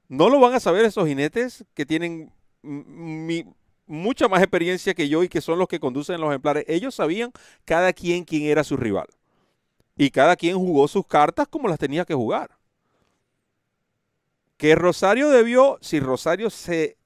[0.08, 3.46] no lo van a saber esos jinetes que tienen mi,
[3.86, 7.32] mucha más experiencia que yo y que son los que conducen los ejemplares, ellos sabían
[7.66, 9.08] cada quien quién era su rival.
[9.98, 12.52] Y cada quien jugó sus cartas como las tenía que jugar.
[14.60, 16.98] Que Rosario debió, si Rosario se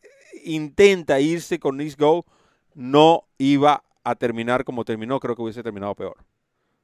[0.44, 2.26] intenta irse con Nice Go,
[2.74, 6.18] no iba a terminar como terminó, creo que hubiese terminado peor.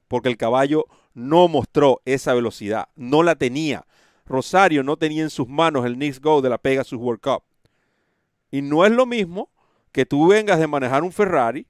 [0.08, 3.88] Porque el caballo no mostró esa velocidad, no la tenía.
[4.28, 7.42] Rosario no tenía en sus manos el Nice Go de la Pegasus World Cup.
[8.52, 9.50] Y no es lo mismo
[9.92, 11.66] que tú vengas de manejar un Ferrari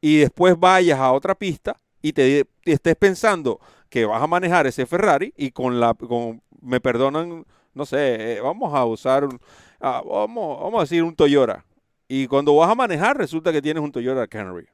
[0.00, 4.84] y después vayas a otra pista y te, estés pensando que vas a manejar ese
[4.84, 9.38] Ferrari y con la, con, me perdonan, no sé, eh, vamos a usar, un,
[9.80, 11.64] ah, vamos, vamos a decir un Toyota.
[12.08, 14.66] Y cuando vas a manejar resulta que tienes un Toyota Camry.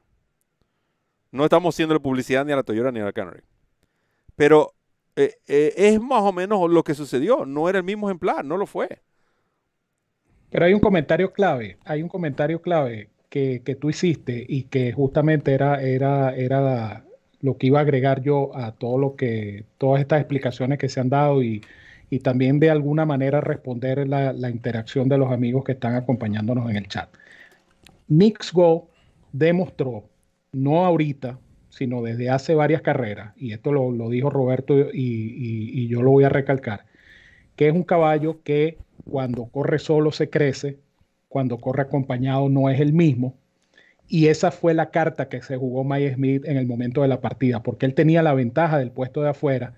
[1.31, 3.41] No estamos haciendo publicidad ni a la Toyota ni a la Camry.
[4.35, 4.73] Pero
[5.15, 7.45] eh, eh, es más o menos lo que sucedió.
[7.45, 9.01] No era el mismo ejemplar, no lo fue.
[10.49, 15.53] Pero hay un comentario clave, hay un comentario clave que, tú hiciste y que justamente
[15.53, 17.05] era, era, era
[17.41, 20.99] lo que iba a agregar yo a todo lo que, todas estas explicaciones que se
[20.99, 21.61] han dado y,
[22.17, 26.77] también de alguna manera responder la, la, interacción de los amigos que están acompañándonos en
[26.77, 27.09] el chat.
[28.51, 28.89] Go
[29.31, 30.09] demostró,
[30.51, 31.37] no ahorita,
[31.69, 36.23] sino desde hace varias carreras, y esto lo, dijo Roberto y, y yo lo voy
[36.23, 36.85] a recalcar,
[37.55, 40.79] que es un caballo que cuando corre solo se crece,
[41.27, 43.37] cuando corre acompañado no es el mismo.
[44.07, 47.21] Y esa fue la carta que se jugó Mike Smith en el momento de la
[47.21, 49.75] partida, porque él tenía la ventaja del puesto de afuera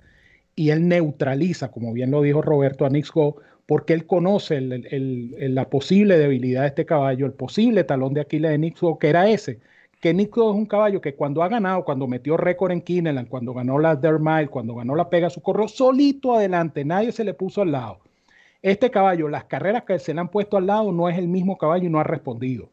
[0.61, 6.19] y él neutraliza, como bien lo dijo Roberto, a Go, porque él conoce la posible
[6.19, 9.59] debilidad de este caballo, el posible talón de Aquiles de Nix Go, que era ese,
[9.99, 13.27] que Nix Go es un caballo que cuando ha ganado, cuando metió récord en Kineland,
[13.27, 17.33] cuando ganó la Dermile, cuando ganó la Pega, su correo solito adelante, nadie se le
[17.33, 17.97] puso al lado.
[18.61, 21.57] Este caballo, las carreras que se le han puesto al lado, no es el mismo
[21.57, 22.69] caballo y no ha respondido.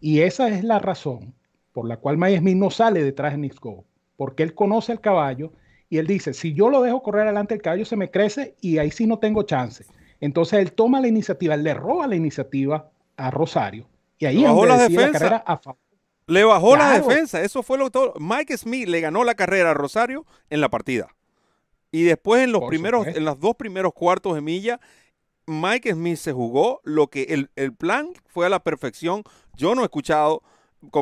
[0.00, 1.34] Y esa es la razón
[1.72, 3.84] por la cual May Smith no sale detrás de Nix Go,
[4.16, 5.52] porque él conoce el caballo
[5.90, 8.78] y él dice, si yo lo dejo correr adelante, el caballo se me crece y
[8.78, 9.84] ahí sí no tengo chance.
[10.20, 13.86] Entonces él toma la iniciativa, le roba la iniciativa a Rosario
[14.18, 15.44] y ahí bajó la defensa.
[16.26, 18.14] Le bajó la defensa, eso fue lo que todo.
[18.18, 21.08] Mike Smith le ganó la carrera a Rosario en la partida.
[21.90, 24.78] Y después en los primeros, en los dos primeros cuartos de milla,
[25.46, 29.22] Mike Smith se jugó lo que el, plan fue a la perfección.
[29.56, 30.42] Yo no he escuchado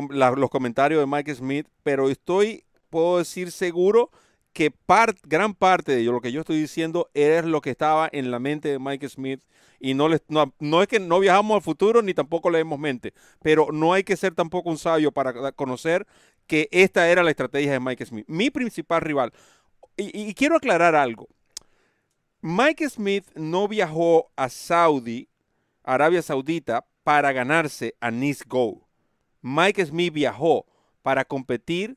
[0.09, 4.11] los comentarios de Mike Smith, pero estoy, puedo decir seguro
[4.57, 4.73] que
[5.21, 8.69] gran parte de lo que yo estoy diciendo es lo que estaba en la mente
[8.69, 9.39] de Mike Smith
[9.79, 10.09] y no,
[10.59, 14.17] no, es que no viajamos al futuro ni tampoco leemos mente, pero no hay que
[14.17, 16.07] ser tampoco un sabio para conocer
[16.47, 18.25] que esta era la estrategia de Mike Smith.
[18.27, 19.31] Mi principal rival,
[19.95, 21.27] y quiero aclarar algo,
[22.41, 25.29] Mike Smith no viajó a Saudi,
[25.83, 28.87] Arabia Saudita, para ganarse a Nice Go.
[29.43, 30.65] Mike Smith viajó
[31.03, 31.95] para competir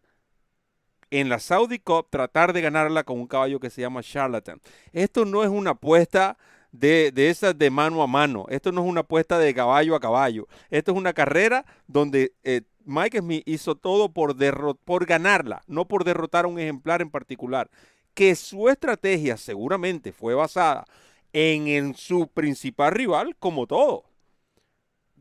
[1.10, 4.60] en la Saudi Cup, tratar de ganarla con un caballo que se llama Charlatan.
[4.92, 6.38] Esto no es una apuesta
[6.72, 8.46] de, de esas de mano a mano.
[8.48, 10.46] Esto no es una apuesta de caballo a caballo.
[10.70, 14.36] Esto es una carrera donde eh, Mike Smith hizo todo por,
[15.06, 17.70] ganarla, no por derrotar a un ejemplar en particular
[18.14, 20.84] que su estrategia seguramente fue basada
[21.32, 24.04] en, su principal rival, como todo.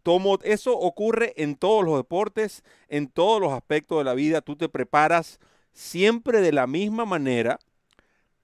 [0.01, 4.41] tomo, eso ocurre en todos los deportes, en todos los aspectos de la vida.
[4.41, 5.39] Tú te preparas
[5.79, 7.57] siempre de la misma manera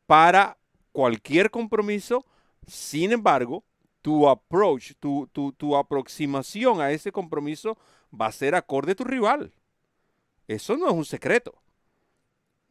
[0.05, 0.57] para
[0.93, 2.25] cualquier compromiso.
[2.65, 3.65] Sin embargo,
[4.01, 7.77] tu approach, tu, tu, tu aproximación a ese compromiso
[8.09, 9.53] va a ser acorde a tu rival.
[10.47, 11.61] Eso no es un secreto.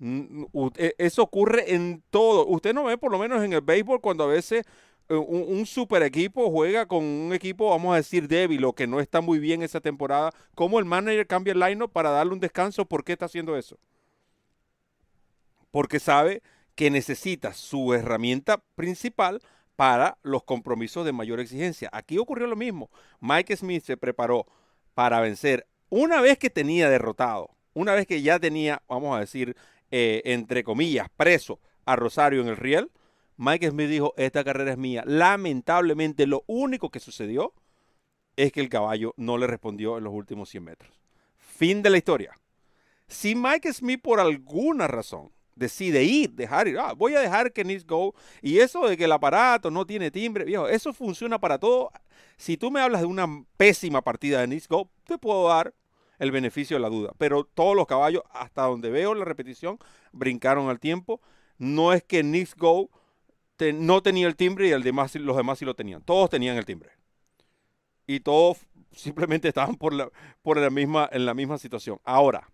[0.00, 2.46] E, eso ocurre en todo.
[2.46, 4.64] Usted no ve, por lo menos en el béisbol, cuando a veces
[5.10, 9.00] eh, un, super equipo juega con un equipo, vamos a decir, débil o que no
[9.00, 10.32] está muy bien esa temporada.
[10.54, 12.86] ¿Cómo el manager cambia el line para darle un descanso?
[12.86, 13.78] ¿Por qué está haciendo eso?
[15.74, 16.40] Porque sabe
[16.76, 19.42] que necesita su herramienta principal
[19.74, 21.90] para los compromisos de mayor exigencia.
[21.92, 22.90] Aquí ocurrió lo mismo.
[23.18, 24.46] Mike Smith se preparó
[24.94, 29.56] para vencer una vez que tenía derrotado, una vez que ya tenía, vamos a decir,
[29.90, 32.92] eh, entre comillas, preso a Rosario en el Riel,
[33.36, 35.02] Mike Smith dijo, esta carrera es mía.
[35.04, 37.52] Lamentablemente, lo único que sucedió
[38.36, 40.92] es que el caballo no le respondió en los últimos 100 metros.
[41.36, 42.38] Fin de la historia.
[43.08, 47.64] Si Mike Smith por alguna razón decide ir, dejar ir, ah, voy a dejar que
[47.64, 51.58] Nick go, y eso de que el aparato no tiene timbre, viejo, eso funciona para
[51.58, 51.90] todo.
[52.36, 55.74] Si tú me hablas de una pésima partida de Nick go, te puedo dar
[56.18, 57.12] el beneficio de la duda.
[57.18, 59.78] Pero todos los caballos, hasta donde veo la repetición,
[60.12, 61.20] brincaron al tiempo.
[61.58, 62.90] No es que Nix Go
[63.74, 66.02] no tenía el timbre y el demás, los demás sí lo tenían.
[66.02, 66.90] Todos tenían el timbre.
[68.06, 68.58] Y todos
[68.92, 70.10] simplemente estaban por la,
[70.42, 72.00] por la misma, en la misma situación.
[72.04, 72.50] Ahora,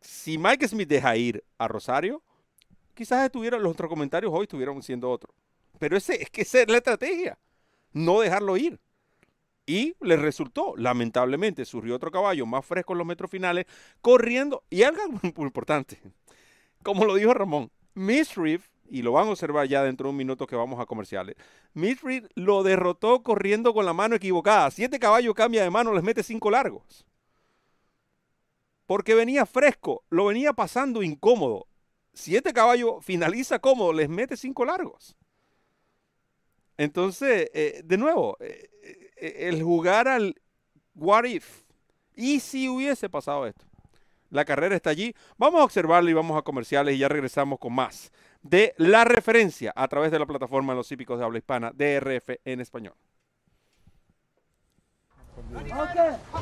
[0.00, 2.22] si Mike Smith deja ir a Rosario,
[2.94, 5.34] quizás estuvieran los otros comentarios hoy estuvieran siendo otros.
[5.78, 7.38] Pero ese, es que esa es la estrategia.
[7.92, 8.80] No dejarlo ir.
[9.66, 13.66] Y le resultó, lamentablemente, surgió otro caballo más fresco en los metros finales,
[14.00, 14.64] corriendo.
[14.68, 15.98] Y algo importante,
[16.82, 18.34] como lo dijo Ramón, Miss
[18.88, 21.36] y lo van a observar ya dentro de un minuto que vamos a comerciales,
[21.72, 22.00] Miss
[22.34, 24.70] lo derrotó corriendo con la mano equivocada.
[24.70, 27.06] Siete caballos cambia de mano, les mete cinco largos.
[28.90, 31.68] Porque venía fresco, lo venía pasando incómodo.
[32.12, 35.16] Siete caballos finaliza cómodo, les mete cinco largos.
[36.76, 38.68] Entonces, eh, de nuevo, eh,
[39.16, 40.34] e, el jugar al
[40.96, 41.62] what if.
[42.16, 43.64] ¿Y si hubiese pasado esto?
[44.28, 45.14] La carrera está allí.
[45.38, 48.10] Vamos a observarlo y vamos a comerciales y ya regresamos con más
[48.42, 52.40] de la referencia a través de la plataforma de los hípicos de habla hispana, DRF
[52.44, 52.94] en español.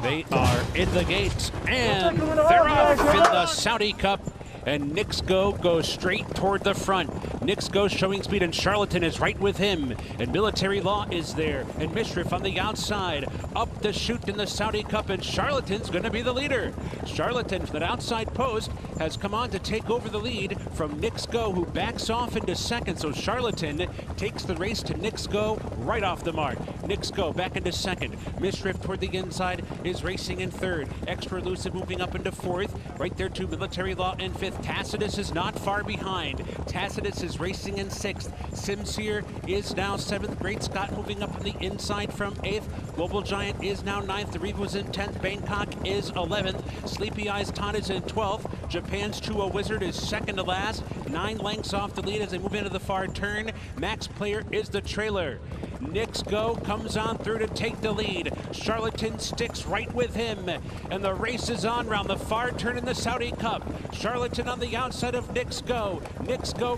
[0.03, 4.21] They are in the gates and they're off in the Saudi Cup
[4.69, 7.11] and Nixgo goes straight toward the front.
[7.41, 9.97] Nixgo showing speed, and Charlatan is right with him.
[10.19, 13.27] And Military Law is there, and Mishriff on the outside.
[13.57, 16.75] Up the chute in the Saudi Cup, and Charlatan's going to be the leader.
[17.07, 21.55] Charlatan from that outside post has come on to take over the lead from Nixgo,
[21.55, 22.99] who backs off into second.
[22.99, 23.87] So Charlatan
[24.19, 26.59] takes the race to Nixgo right off the mark.
[26.83, 28.19] Nixgo back into second.
[28.39, 30.91] Mishriff toward the inside is racing in third.
[31.07, 32.79] Extra Lucid moving up into fourth.
[32.99, 34.58] Right there to Military Law in fifth.
[34.63, 36.45] Tacitus is not far behind.
[36.67, 38.33] Tacitus is racing in sixth.
[38.53, 40.39] Simseer is now seventh.
[40.39, 42.69] Great Scott moving up on the inside from eighth.
[42.95, 44.33] Global Giant is now ninth.
[44.33, 45.21] The Reeve was in tenth.
[45.23, 46.63] Bangkok is eleventh.
[46.89, 48.47] Sleepy Eyes Todd is in twelfth.
[48.69, 50.83] Japan's Chua Wizard is second to last.
[51.09, 53.53] Nine lengths off the lead as they move into the far turn.
[53.79, 55.39] Max Player is the trailer.
[55.81, 58.33] Nix Go comes on through to take the lead.
[58.53, 60.49] Charlatan sticks right with him.
[60.91, 63.65] And the race is on round the far turn in the Saudi Cup.
[63.93, 66.03] Charlatan on the outside of Nix Go.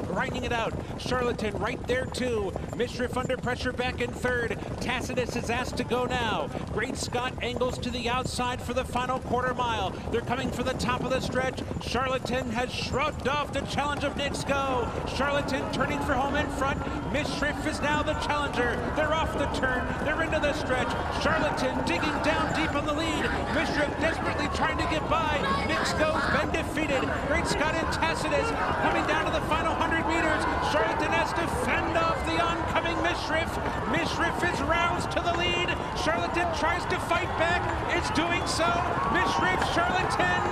[0.06, 0.74] Grinding it out.
[0.98, 2.52] Charlatan right there too.
[2.72, 4.58] Mishriff under pressure back in third.
[4.80, 6.48] Tacitus is asked to go now.
[6.72, 9.90] Great Scott angles to the outside for the final quarter mile.
[10.10, 11.62] They're coming for the top of the stretch.
[11.82, 14.88] Charlatan has shrugged off the challenge of Nix Go.
[15.16, 16.80] Charlatan turning for home in front.
[17.11, 18.79] Mishriff is now the challenger.
[18.94, 19.83] They're off the turn.
[20.05, 20.90] They're into the stretch.
[21.23, 23.25] Charlatan digging down deep on the lead.
[23.51, 25.42] Mishriff desperately trying to get by.
[25.66, 27.03] Nixco's been defeated.
[27.27, 28.46] Great Scott and Tacitus
[28.87, 30.42] coming down to the final 100 meters.
[30.70, 33.59] Charlatan has to fend off the oncoming Miss Shrift.
[33.90, 35.70] Miss Mishriff is roused to the lead.
[36.03, 37.62] Charlatan tries to fight back.
[37.94, 38.66] It's doing so.
[39.14, 40.42] Mishriff, Charlatan.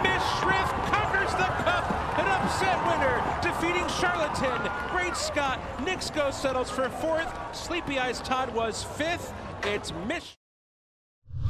[0.00, 1.84] Mishriff conquers the cup.
[2.16, 4.71] An upset winner, defeating Charlatan.
[5.02, 5.58] Great Scott.
[5.84, 7.26] Nixco settles for fourth.
[7.52, 9.34] Sleepy Eyes Todd was fifth.
[9.64, 10.36] It's Mish.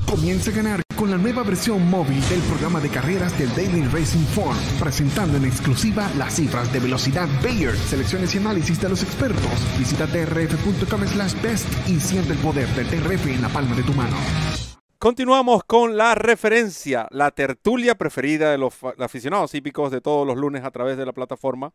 [0.06, 4.24] Comienza a ganar con la nueva versión móvil del programa de carreras del Daily Racing
[4.34, 9.52] Form, presentando en exclusiva las cifras de velocidad Bayer, selecciones y análisis de los expertos.
[9.78, 13.92] Visita trf.com slash best y siente el poder del TRF en la palma de tu
[13.92, 14.16] mano.
[14.98, 20.64] Continuamos con la referencia, la tertulia preferida de los aficionados hípicos de todos los lunes
[20.64, 21.74] a través de la plataforma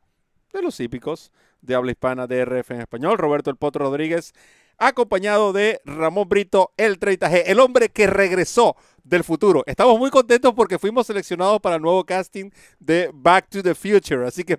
[0.54, 1.32] de los hípicos
[1.62, 3.18] de habla hispana DRF en español.
[3.18, 4.34] Roberto El Potro Rodríguez
[4.78, 8.76] acompañado de Ramón Brito, el 30G, el hombre que regresó
[9.08, 9.64] del futuro.
[9.66, 12.50] Estamos muy contentos porque fuimos seleccionados para el nuevo casting
[12.80, 14.58] de Back to the Future, así que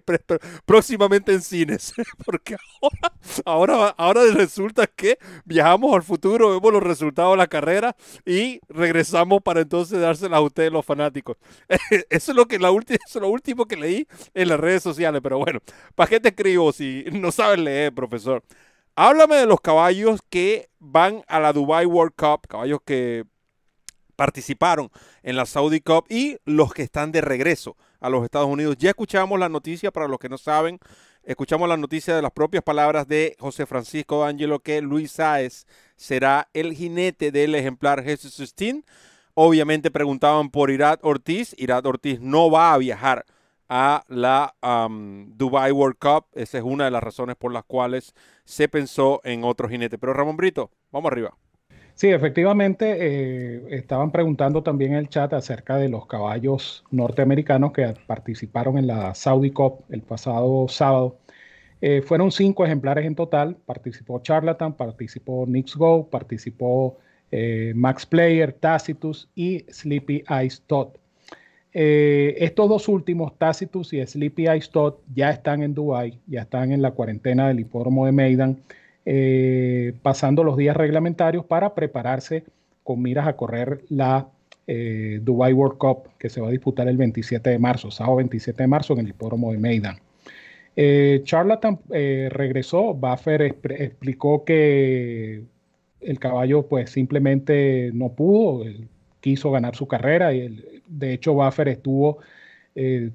[0.65, 1.93] próximamente en cines,
[2.25, 3.13] porque ahora,
[3.45, 7.95] ahora, ahora resulta que viajamos al futuro, vemos los resultados de la carrera
[8.25, 11.37] y regresamos para entonces dárselas a ustedes los fanáticos.
[12.11, 15.21] Eso es lo que la eso es lo último que leí en las redes sociales,
[15.23, 15.61] pero bueno,
[15.95, 18.43] ¿para qué te escribo si no sabes leer, profesor?
[18.95, 23.25] Háblame de los caballos que van a la Dubai World Cup, caballos que
[24.19, 24.91] participaron
[25.23, 28.75] en la Saudi Cup y los que están de regreso a los Estados Unidos.
[28.77, 30.81] Ya escuchamos la noticia, para los que no saben,
[31.23, 36.49] escuchamos la noticia de las propias palabras de José Francisco Ángelo que Luis Sáez será
[36.53, 38.85] el jinete del ejemplar Jesus 16.
[39.35, 41.55] Obviamente preguntaban por Irat Ortiz.
[41.57, 43.25] Irat Ortiz no va a viajar
[43.69, 44.53] a la
[45.29, 46.27] Dubai World Cup.
[46.33, 49.97] Esa es una de las razones por las cuales se pensó en otro jinete.
[49.97, 51.37] Pero Ramón Brito, vamos arriba.
[51.99, 57.93] Sí, efectivamente, eh, estaban preguntando también en el chat acerca de los caballos norteamericanos que
[58.07, 61.19] participaron en la Saudi Cup el pasado sábado.
[61.81, 63.57] Eh, fueron cinco ejemplares en total.
[63.67, 66.99] Participó Charlatan, participó Nix Go, participó
[67.33, 70.91] eh, Max Player, Tacitus y Sleepy Ice Todd.
[71.73, 76.81] estos dos últimos, Tacitus y Sleepy Ice Todd, ya están en Dubai, ya están en
[76.81, 78.63] la cuarentena del hipódromo de Maidan
[79.11, 82.45] eh, pasando los días reglamentarios para prepararse
[82.85, 84.29] con miras a correr la
[84.67, 88.63] eh, Dubai World Cup que se va a disputar el 27 de marzo, sábado 27
[88.63, 89.97] de marzo en el hipódromo de Maidan.
[90.77, 95.43] Eh, Charlatan regresó, Buffer explicó que
[96.03, 98.67] el caballo pues simplemente no pudo,
[99.23, 102.19] quiso ganar su carrera y de hecho Buffer estuvo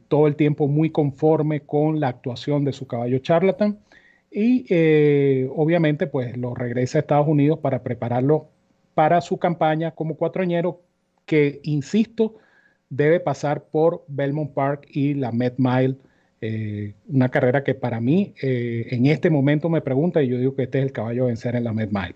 [0.08, 3.78] todo el tiempo muy conforme con la actuación de su caballo Charlatan
[4.34, 8.48] y eh, obviamente pues lo regresa a Estados Unidos para prepararlo
[8.96, 10.82] para su campaña como cuatroñero
[11.26, 12.36] que, insisto,
[12.90, 15.96] debe pasar por Belmont Park y la Met Mile,
[16.42, 20.56] eh, una carrera que para mí eh, en este momento me pregunta y yo digo
[20.56, 22.16] que este es el caballo a vencer en la Met Mile.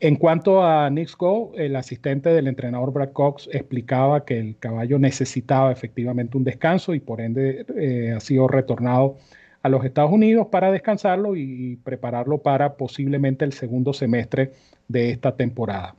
[0.00, 4.98] En cuanto a Nix Go, el asistente del entrenador Brad Cox explicaba que el caballo
[4.98, 9.16] necesitaba efectivamente un descanso y por ende ha sido retornado
[9.62, 14.52] a los Estados Unidos para descansarlo y prepararlo para posiblemente el segundo semestre
[14.88, 15.94] de esta temporada.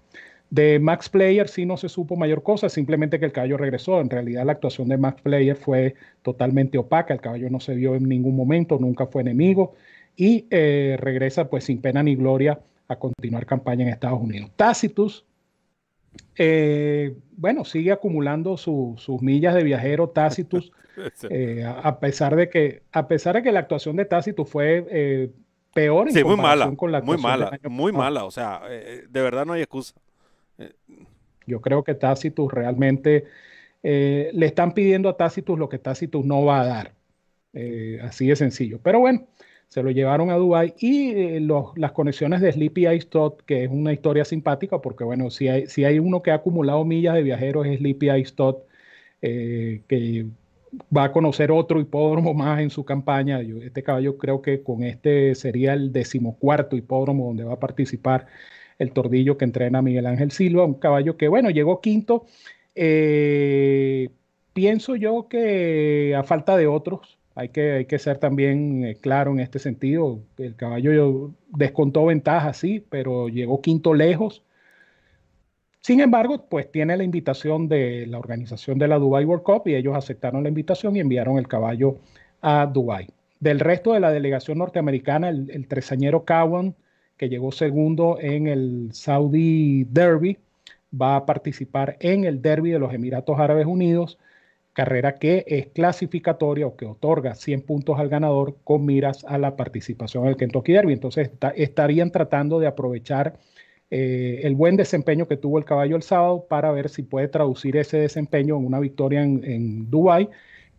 [0.50, 4.00] De Max Player sí no se supo mayor cosa, simplemente que el caballo regresó.
[4.00, 7.96] En realidad la actuación de Max Player fue totalmente opaca, el caballo no se vio
[7.96, 9.74] en ningún momento, nunca fue enemigo
[10.16, 14.52] y eh, regresa pues sin pena ni gloria a continuar campaña en Estados Unidos.
[14.56, 15.26] Tacitus,
[16.36, 20.72] eh, bueno, sigue acumulando sus millas de viajero Tacitus.
[21.30, 25.32] Eh, a, pesar de que, a pesar de que la actuación de Tácito fue eh,
[25.74, 29.44] peor en muy mala, con la muy mala, muy mala, o sea, eh, de verdad
[29.44, 29.96] no hay excusa.
[31.48, 33.26] Yo creo que Tacitus realmente
[33.82, 36.94] le están pidiendo a Tacitus lo que Tacitus no va a dar.
[38.04, 38.80] así de sencillo.
[38.84, 39.26] Pero bueno,
[39.74, 43.92] se lo llevaron a Dubai y las conexiones de Sleepy Ice Todd, que es una
[43.92, 47.66] historia simpática, porque bueno, si hay, si hay uno que ha acumulado millas de viajeros
[47.66, 48.58] es Sleepy Ice Todd,
[49.20, 50.28] que
[50.96, 53.42] va a conocer otro hipódromo más en su campaña.
[53.42, 58.28] este caballo creo que con este sería el decimocuarto hipódromo donde va a participar
[58.78, 62.28] el tordillo que entrena Miguel Ángel Silva, un caballo que, bueno, llegó quinto.
[62.76, 64.10] Eh,
[64.54, 69.32] pienso yo que a falta de otros, hay que, hay que ser también eh, claro
[69.32, 70.20] en este sentido.
[70.38, 74.44] El caballo descontó ventaja, sí, pero llegó quinto lejos.
[75.82, 79.76] Sin embargo, pues tiene la invitación de la organización de la Dubai World Cup y
[79.76, 81.98] ellos aceptaron la invitación y enviaron el caballo
[82.42, 83.10] a Dubai.
[83.40, 86.76] Del resto de la delegación norteamericana, el, tresañero Cowan,
[87.18, 90.38] que llegó segundo en el Saudi Derby,
[90.94, 94.18] va a participar en el Derby de los Emiratos Árabes Unidos,
[94.74, 99.56] carrera que es clasificatoria o que otorga 100 puntos al ganador con miras a la
[99.56, 100.94] participación en el Kentucky Derby.
[100.94, 103.38] Entonces estarían tratando de aprovechar
[103.92, 107.78] eh, el buen desempeño que tuvo el caballo el sábado para ver si puede traducir
[107.78, 110.30] ese desempeño en una victoria en, en Dubai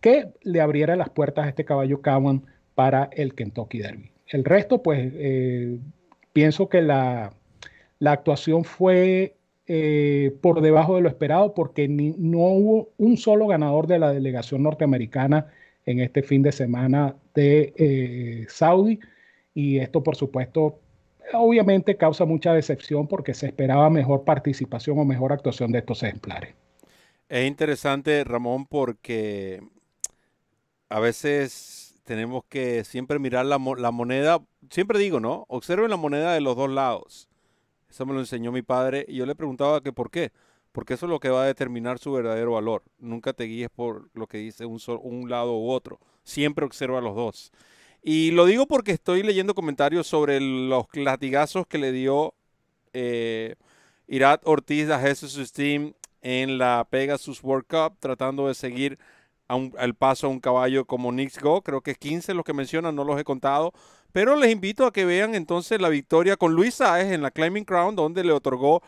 [0.01, 4.11] que le abriera las puertas a este caballo Cowan para el Kentucky Derby.
[4.27, 5.79] El resto, pues, eh,
[6.33, 7.33] pienso que la,
[8.05, 9.37] actuación fue
[9.67, 14.63] eh, por debajo de lo esperado porque no hubo un solo ganador de la delegación
[14.63, 15.47] norteamericana
[15.87, 19.01] en este fin de semana de Saudi
[19.55, 20.81] y esto por supuesto
[21.33, 26.55] obviamente causa mucha decepción porque se esperaba mejor participación o mejor actuación de estos ejemplares.
[27.29, 29.63] Es interesante, Ramón, porque
[30.89, 34.41] a veces tenemos que siempre mirar la, moneda.
[34.71, 35.45] siempre digo, ¿no?
[35.49, 37.29] Observen la moneda de los dos lados.
[37.95, 40.33] Eso me lo enseñó mi padre y yo le preguntaba que por qué.
[40.73, 42.83] Porque eso es lo que va a determinar su verdadero valor.
[42.99, 46.01] Nunca te guíes por lo que dice un, un lado u otro.
[46.25, 47.53] Siempre observa los dos.
[48.03, 52.35] Y lo digo porque estoy leyendo comentarios sobre los latigazos que le dio
[52.95, 53.55] eh,
[54.09, 58.99] Irat Ortiz a Jesus Steam en la Pegasus World Cup, tratando de seguir
[59.47, 61.63] al paso a un caballo como Nix Go.
[61.63, 63.73] Creo que es 15 los que mencionan, no los he contado.
[64.15, 67.65] Pero les invito a que vean entonces la victoria con Luis Saez en la Climbing
[67.65, 68.81] Crown, donde le otorgó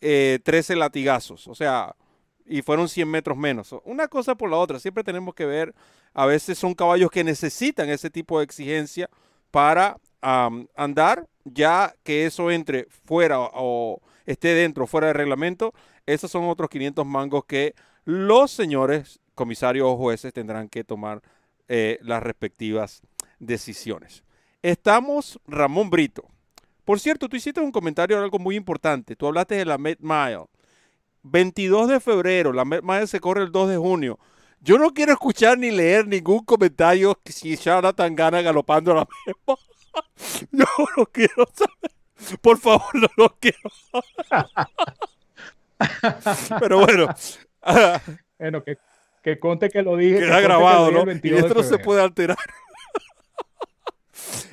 [0.00, 1.48] 13 eh, latigazos.
[1.48, 1.96] O sea,
[2.44, 3.74] y fueron 100 metros menos.
[3.86, 4.78] Una cosa por la otra.
[4.78, 5.74] Siempre tenemos que ver,
[6.12, 9.08] a veces son caballos que necesitan ese tipo de exigencia
[9.50, 15.72] para andar, ya que eso entre fuera o esté dentro fuera del reglamento.
[16.04, 17.74] Esos son otros 500 mangos que
[18.04, 21.22] los señores comisarios o jueces tendrán que tomar
[21.66, 23.00] eh, las respectivas
[23.38, 24.25] decisiones.
[24.62, 26.24] Estamos, Ramón Brito.
[26.84, 29.16] Por cierto, tú hiciste un comentario de algo muy importante.
[29.16, 30.46] Tú hablaste de la Met Mile.
[31.22, 34.18] 22 de febrero, la Met Mile se corre el 2 de junio.
[34.60, 39.56] Yo no quiero escuchar ni leer ningún comentario si tan gana galopando la misma.
[40.52, 40.64] Yo
[40.96, 42.38] no quiero saber.
[42.40, 43.70] Por favor, no lo quiero.
[46.60, 47.06] Pero bueno.
[48.38, 48.78] bueno, que,
[49.22, 50.20] que conte que lo dije.
[50.20, 51.04] Queda grabado, ¿no?
[51.22, 52.38] Y esto no se puede alterar.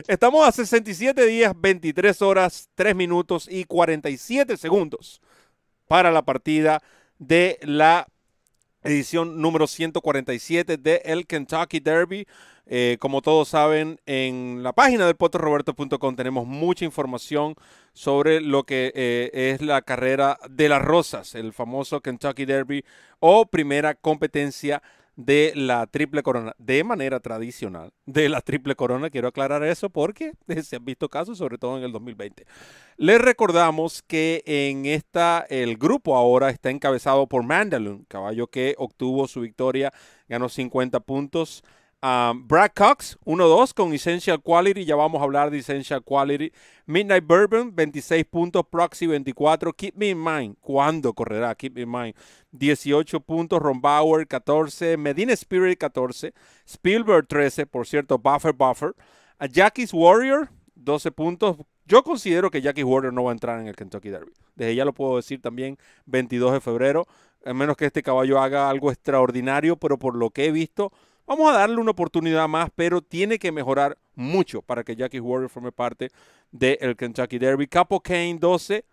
[0.08, 5.22] Estamos a 67 días, 23 horas, 3 minutos y 47 segundos
[5.88, 6.82] para la partida
[7.20, 8.08] de la
[8.84, 12.28] edición número 147 de el Kentucky Derby.
[12.66, 17.56] Eh, como todos saben, en la página del potroberto.com tenemos mucha información
[17.92, 22.86] sobre lo que eh, es la carrera de las rosas, el famoso Kentucky Derby
[23.20, 24.82] o primera competencia
[25.16, 29.10] de la triple corona de manera tradicional de la triple corona.
[29.10, 30.34] Quiero aclarar eso porque
[30.64, 32.46] se han visto casos, sobre todo en el 2020.
[32.98, 39.28] Les recordamos que en esta, el grupo ahora está encabezado por Mandalun, caballo que obtuvo
[39.28, 39.92] su victoria,
[40.28, 41.64] ganó 50 puntos.
[42.04, 44.84] Um, Brad Cox, 1-2 con Essential Quality.
[44.84, 46.52] Ya vamos a hablar de Essential Quality.
[46.86, 48.66] Midnight Bourbon, 26 puntos.
[48.70, 49.72] Proxy, 24.
[49.72, 50.58] Keep Me in Mind.
[50.60, 51.56] ¿Cuándo correrá?
[51.56, 52.14] Keep Me in Mind.
[52.52, 53.62] 18 puntos.
[53.62, 54.98] Ron Bauer, 14.
[54.98, 56.34] Medina Spirit, 14.
[56.68, 57.68] Spielberg, 13.
[57.68, 58.94] Por cierto, Buffer, Buffer.
[59.40, 61.56] A Jackie's Warrior, 12 puntos.
[61.86, 64.34] Yo considero que Jackie's Warrior no va a entrar en el Kentucky Derby.
[64.56, 65.78] Desde ya lo puedo decir también,
[66.08, 67.08] 22 de febrero.
[67.46, 70.92] A menos que este caballo haga algo extraordinario, pero por lo que he visto
[71.26, 75.50] Vamos a darle una oportunidad más, pero tiene que mejorar mucho para que Jackie Warrior
[75.50, 76.10] forme parte
[76.52, 77.68] del Kentucky Derby.
[77.68, 78.84] Capo Kane 12,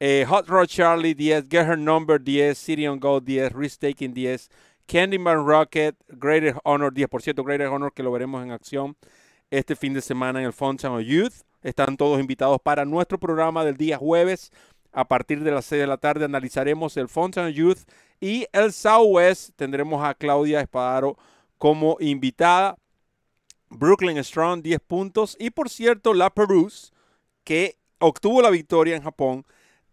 [0.00, 4.14] eh, Hot Rod Charlie 10, Get Her Number 10, City on Gold 10, Risk Taking
[4.14, 4.48] 10,
[4.86, 8.96] Candyman Rocket, Greater Honor 10%, Greater Honor que lo veremos en acción
[9.50, 11.44] este fin de semana en el Fountain of Youth.
[11.62, 14.50] Están todos invitados para nuestro programa del día jueves.
[14.92, 17.80] A partir de las 6 de la tarde analizaremos el Fountain of Youth
[18.18, 19.50] y el Southwest.
[19.56, 21.18] Tendremos a Claudia Espadaro
[21.58, 22.76] como invitada.
[23.68, 25.36] Brooklyn Strong, 10 puntos.
[25.38, 26.92] Y por cierto, la Perus,
[27.44, 29.44] que obtuvo la victoria en Japón,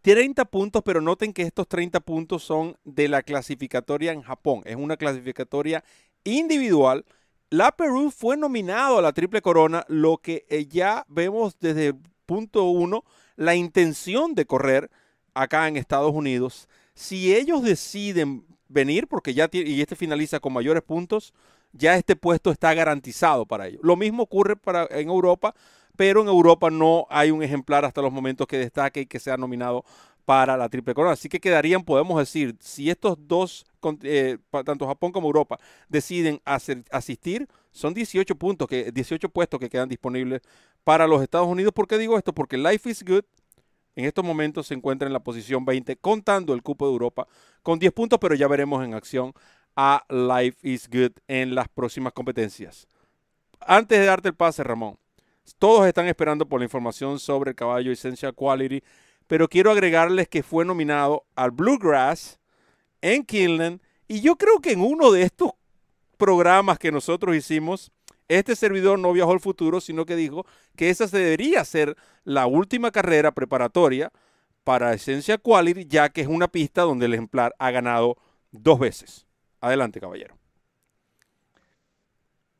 [0.01, 4.61] 30 puntos, pero noten que estos 30 puntos son de la clasificatoria en Japón.
[4.66, 5.84] Es una clasificatoria
[6.26, 7.05] individual.
[7.49, 11.95] La Perú fue nominado a la Triple Corona, lo que eh, ya vemos desde el
[12.26, 13.05] punto uno,
[13.36, 14.91] la intención de correr
[15.34, 16.68] acá en Estados Unidos.
[16.95, 21.34] Si ellos deciden venir, porque ya y este finaliza con mayores puntos,
[21.74, 23.82] ya este puesto está garantizado para ellos.
[23.84, 25.53] Lo mismo ocurre para, en Europa,
[25.95, 29.38] pero en Europa no hay un ejemplar hasta los momentos que destaque y que sea
[29.38, 29.84] nominado
[30.26, 31.13] para la triple corona.
[31.13, 33.65] Así que quedarían, podemos decir, si estos dos,
[34.03, 35.59] eh, tanto Japón como Europa,
[35.89, 40.41] deciden asistir, son 18 puntos, que, 18 puestos que quedan disponibles
[40.84, 41.74] para los Estados Unidos.
[41.74, 42.34] ¿Por qué digo esto?
[42.34, 43.24] Porque Life is Good
[43.95, 47.28] en estos momentos se encuentra en la posición 20, contando el cupo de Europa
[47.61, 49.34] con 10 puntos, pero ya veremos en acción
[49.76, 52.88] a Life is Good en las próximas competencias.
[53.59, 54.97] Antes de darte el pase, Ramón,
[55.57, 58.84] todos están esperando por la información sobre el caballo Essential Quality,
[59.28, 62.39] pero quiero agregarles que fue nominado al Bluegrass
[63.01, 65.51] en Kinland y yo creo que en uno de estos
[66.17, 67.91] programas que nosotros hicimos,
[68.28, 70.45] este servidor no viajó al futuro, sino que dijo
[70.76, 74.11] que esa debería ser la última carrera preparatoria
[74.63, 78.17] para Essential Quality, ya que es una pista donde el ejemplar ha ganado
[78.51, 79.26] dos veces.
[79.64, 80.36] Adelante, caballero.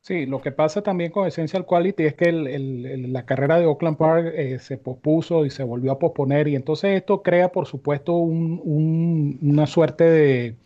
[0.00, 4.32] Sí, lo que pasa también con Essential Quality es que la carrera de Oakland Park
[4.34, 9.66] eh, se pospuso y se volvió a posponer y entonces esto crea, por supuesto, una
[9.66, 10.56] suerte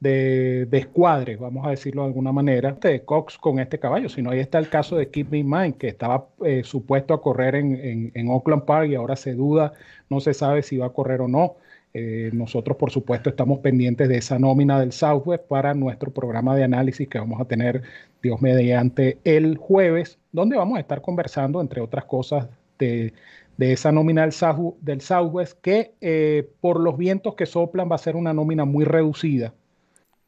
[0.00, 4.38] de, escuadre, vamos a decirlo de alguna manera, de Cox con este caballo, sino ahí
[4.40, 8.28] está el caso de Keep Me in Mind, que estaba eh, supuesto a correr en,
[8.28, 9.72] Oakland Park y ahora se duda,
[10.10, 11.56] no se sabe si va a correr o no.
[11.98, 16.62] Eh, nosotros, por supuesto, estamos pendientes de esa nómina del Southwest para nuestro programa de
[16.62, 17.80] análisis que vamos a tener,
[18.22, 23.14] Dios mediante, el jueves, donde vamos a estar conversando, entre otras cosas, de,
[23.58, 24.34] esa nómina del,
[24.82, 28.84] del Southwest, que eh, por los vientos que soplan va a ser una nómina muy
[28.84, 29.54] reducida.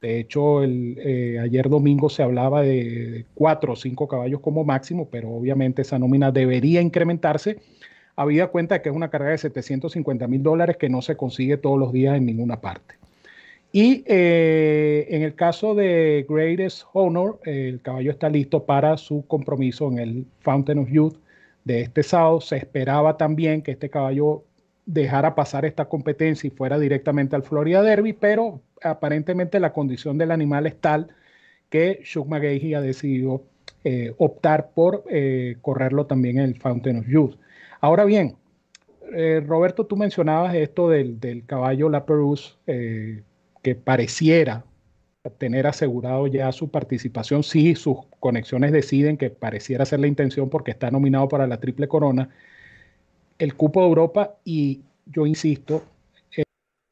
[0.00, 5.10] De hecho, el, eh, ayer domingo se hablaba de cuatro o cinco caballos como máximo,
[5.10, 7.58] pero obviamente esa nómina debería incrementarse,
[8.18, 11.78] habida cuenta que es una carrera de 750 mil dólares que no se consigue todos
[11.78, 12.96] los días en ninguna parte.
[13.70, 19.86] Y eh, en el caso de Greatest Honor, el caballo está listo para su compromiso
[19.92, 21.14] en el Fountain of Youth
[21.62, 22.40] de este sábado.
[22.40, 24.42] Se esperaba también que este caballo
[24.84, 30.32] dejara pasar esta competencia y fuera directamente al Florida Derby, pero aparentemente la condición del
[30.32, 31.08] animal es tal
[31.70, 33.44] que Chuck McGahey ha decidido
[33.84, 37.36] eh, optar por eh, correrlo también en el Fountain of Youth.
[37.80, 38.36] Ahora bien,
[39.14, 44.64] eh, Roberto, tú mencionabas esto del, caballo La Perouse, que pareciera
[45.36, 50.70] tener asegurado ya su participación, si sus conexiones deciden que pareciera ser la intención porque
[50.70, 52.30] está nominado para la Triple Corona,
[53.38, 55.82] el cupo de Europa y yo insisto,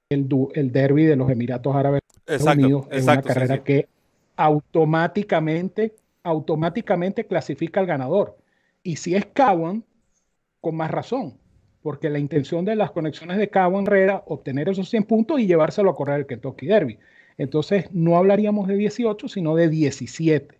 [0.08, 3.88] el, el derby de los Emiratos Árabes Unidos es una carrera que
[4.36, 8.36] automáticamente, automáticamente clasifica al ganador.
[8.82, 9.82] Y si es Cowan,
[10.66, 11.38] con más razón,
[11.80, 15.90] porque la intención de las conexiones de Cowan era obtener esos 100 puntos y llevárselo
[15.90, 16.98] a correr el Kentucky Derby.
[17.38, 20.58] Entonces no hablaríamos de 18, sino de 17.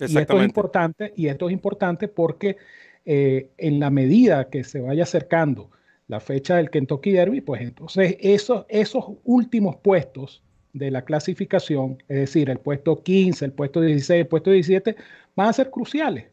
[0.00, 2.56] Y esto es importante, y esto es importante porque
[3.04, 5.70] eh, en la medida que se vaya acercando
[6.08, 10.42] la fecha del Kentucky Derby, pues entonces esos, esos últimos puestos
[10.72, 14.96] de la clasificación, es decir, el puesto 15, el puesto 16, el puesto 17,
[15.36, 16.24] van a ser cruciales.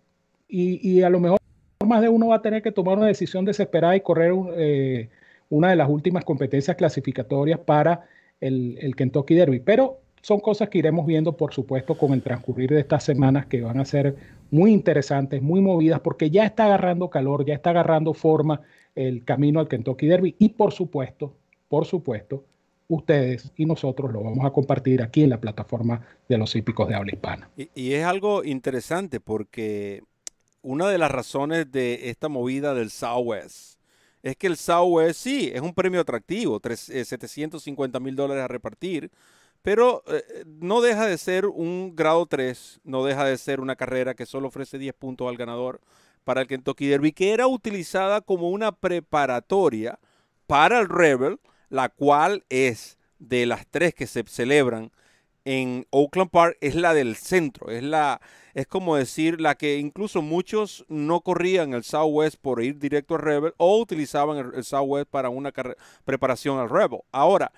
[0.48, 1.41] Y, a lo mejor
[1.86, 5.10] más de uno va a tener que tomar una decisión desesperada y correr eh,
[5.50, 8.06] una de las últimas competencias clasificatorias para
[8.40, 9.60] el, el Kentucky Derby.
[9.60, 13.62] Pero son cosas que iremos viendo, por supuesto, con el transcurrir de estas semanas que
[13.62, 14.16] van a ser
[14.52, 18.62] muy interesantes, muy movidas, porque ya está agarrando calor, ya está agarrando forma
[18.96, 21.34] el camino al Kentucky Derby y, por supuesto,
[21.70, 22.44] por supuesto,
[22.88, 26.96] ustedes y nosotros lo vamos a compartir aquí en la plataforma de los hípicos de
[26.96, 27.50] habla hispana.
[27.56, 30.04] Y, es algo interesante porque
[30.62, 33.80] una de las razones de esta movida del Southwest
[34.24, 39.12] es que el Southwest sí es un premio atractivo, 750 eh, mil dólares a repartir
[39.62, 44.16] pero eh, no deja de ser un grado 3, no deja de ser una carrera
[44.16, 45.82] que solo ofrece 10 puntos al ganador
[46.24, 50.00] para el Kentucky Derby, que era utilizada como una preparatoria
[50.48, 51.40] para el Rebel,
[51.70, 54.92] la cual es de las tres que se celebran
[55.46, 58.22] en Oakland Park, es la del centro, es la
[58.54, 63.22] es como decir la que incluso muchos no corrían el Southwest por ir directo al
[63.22, 65.54] Rebel o utilizaban el, el Southwest para una
[66.04, 67.00] preparación al Rebel.
[67.12, 67.52] Ahora,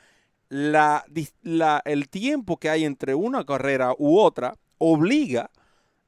[1.85, 5.49] el tiempo que hay entre una carrera u otra obliga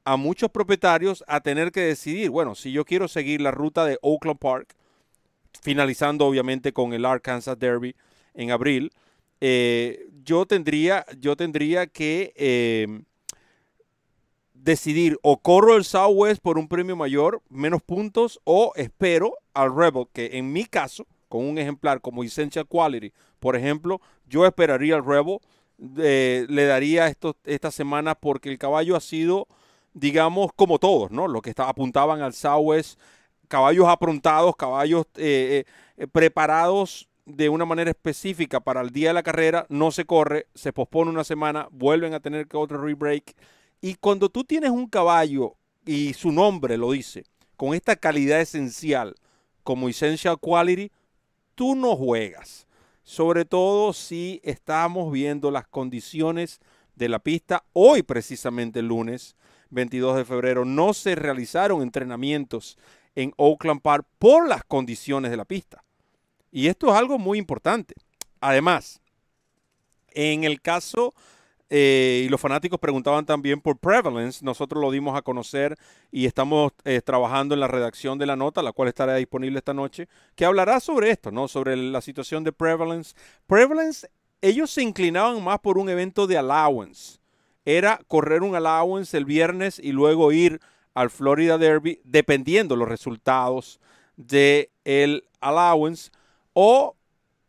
[0.04, 3.98] a muchos propietarios a tener que decidir, bueno, si yo quiero seguir la ruta de
[4.02, 4.76] Oakland Park,
[5.62, 7.96] finalizando obviamente con el Arkansas Derby
[8.34, 8.92] en abril,
[9.40, 13.02] eh, yo, tendría, yo tendría que eh,
[14.66, 20.06] decidir o corro el Southwest por un premio mayor, menos puntos, o espero al Rebel,
[20.12, 25.04] que en mi caso, con un ejemplar como Essential Quality, por ejemplo, yo esperaría al
[25.04, 25.38] Rebel,
[25.98, 29.46] eh, le daría esto, esta semana porque el caballo ha sido,
[29.94, 31.28] digamos, como todos, ¿no?
[31.28, 32.98] Los que apuntaban al Southwest,
[33.48, 35.64] caballos aprontados, caballos eh,
[35.96, 40.46] eh, preparados de una manera específica para el día de la carrera, no se corre,
[40.54, 43.34] se pospone una semana, vuelven a tener que otro rebreak.
[43.80, 47.24] Y cuando tú tienes un caballo, y su nombre lo dice,
[47.56, 49.14] con esta calidad esencial
[49.62, 50.90] como Essential Quality,
[51.54, 52.66] tú no juegas.
[53.02, 56.60] Sobre todo si estamos viendo las condiciones
[56.96, 57.64] de la pista.
[57.72, 59.36] Hoy precisamente el lunes
[59.70, 62.78] 22 de febrero no se realizaron entrenamientos
[63.14, 65.85] en Oakland Park por las condiciones de la pista.
[66.50, 67.94] Y esto es algo muy importante.
[68.40, 69.00] Además,
[70.12, 71.12] en el caso
[71.68, 74.44] eh, y los fanáticos preguntaban también por Prevalence.
[74.44, 75.76] Nosotros lo dimos a conocer
[76.12, 79.74] y estamos eh, trabajando en la redacción de la nota, la cual estará disponible esta
[79.74, 81.48] noche, que hablará sobre esto, ¿no?
[81.48, 83.14] Sobre la situación de Prevalence.
[83.46, 84.08] Prevalence,
[84.42, 87.18] ellos se inclinaban más por un evento de allowance.
[87.64, 90.60] Era correr un allowance el viernes y luego ir
[90.94, 93.80] al Florida Derby, dependiendo los resultados
[94.16, 96.10] del el allowance,
[96.58, 96.96] o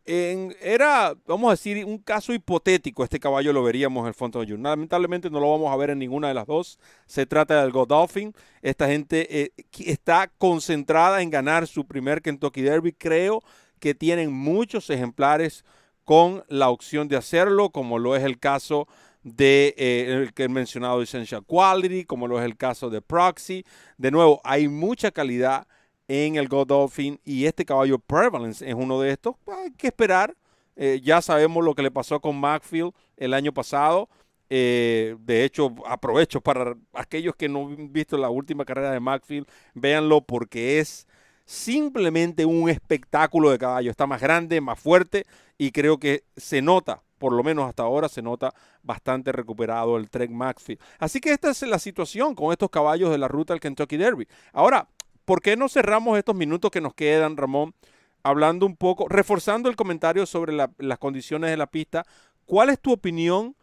[0.04, 3.04] era, vamos a decir, un caso hipotético.
[3.04, 5.98] Este caballo lo veríamos en el Fondo de Lamentablemente no lo vamos a ver en
[5.98, 6.78] ninguna de las dos.
[7.06, 8.34] Se trata del Godolphin.
[8.60, 12.92] Esta gente eh, está concentrada en ganar su primer Kentucky Derby.
[12.92, 13.42] Creo
[13.80, 15.64] que tienen muchos ejemplares
[16.04, 18.88] con la opción de hacerlo, como lo es el caso
[19.22, 23.64] de eh, el que he mencionado Essential Quality, como lo es el caso de Proxy.
[23.96, 25.66] De nuevo, hay mucha calidad
[26.08, 29.36] en el Godolphin y este caballo Prevalence es uno de estos.
[29.44, 30.34] Pues, hay que esperar.
[30.74, 34.08] Eh, ya sabemos lo que le pasó con Macfield el año pasado.
[34.50, 39.46] Eh, de hecho, aprovecho para aquellos que no han visto la última carrera de Macfield,
[39.74, 41.06] véanlo porque es
[41.44, 43.90] simplemente un espectáculo de caballo.
[43.90, 45.24] Está más grande, más fuerte
[45.58, 50.08] y creo que se nota, por lo menos hasta ahora se nota bastante recuperado el
[50.08, 50.80] Trek Macfield.
[50.98, 54.26] Así que esta es la situación con estos caballos de la ruta del Kentucky Derby.
[54.52, 54.88] Ahora,
[55.28, 57.74] ¿por qué no cerramos estos minutos que nos quedan, Ramón?
[58.22, 62.06] Hablando un poco, reforzando el comentario sobre las condiciones de la pista.
[62.46, 63.54] ¿Cuál es tu opinión?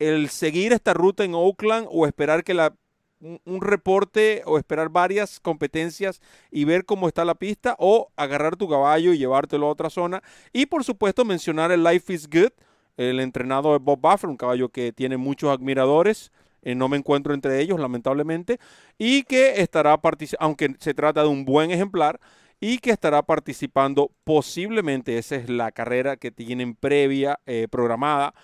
[0.00, 2.74] ¿El seguir esta ruta en Oakland o esperar que la,
[3.20, 6.20] un, reporte o esperar varias competencias
[6.50, 10.24] y ver cómo está la pista o agarrar tu caballo y llevártelo a otra zona?
[10.52, 12.50] Y por supuesto mencionar el Life is Good,
[12.96, 16.32] el entrenado de Bob Buffer, un caballo que tiene muchos admiradores
[16.62, 18.58] eh, no me encuentro entre ellos, lamentablemente,
[18.98, 22.20] y que estará participando, aunque se trata de un buen ejemplar,
[22.60, 28.34] y que estará participando posiblemente, esa es la carrera que tienen previa eh, programada,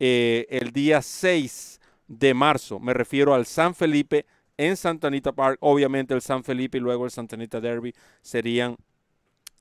[0.00, 2.80] eh, el día 6 de marzo.
[2.80, 4.24] Me refiero al San Felipe
[4.56, 5.58] en Santa Anita Park.
[5.60, 8.76] Obviamente el San Felipe y luego el Santa Anita Derby serían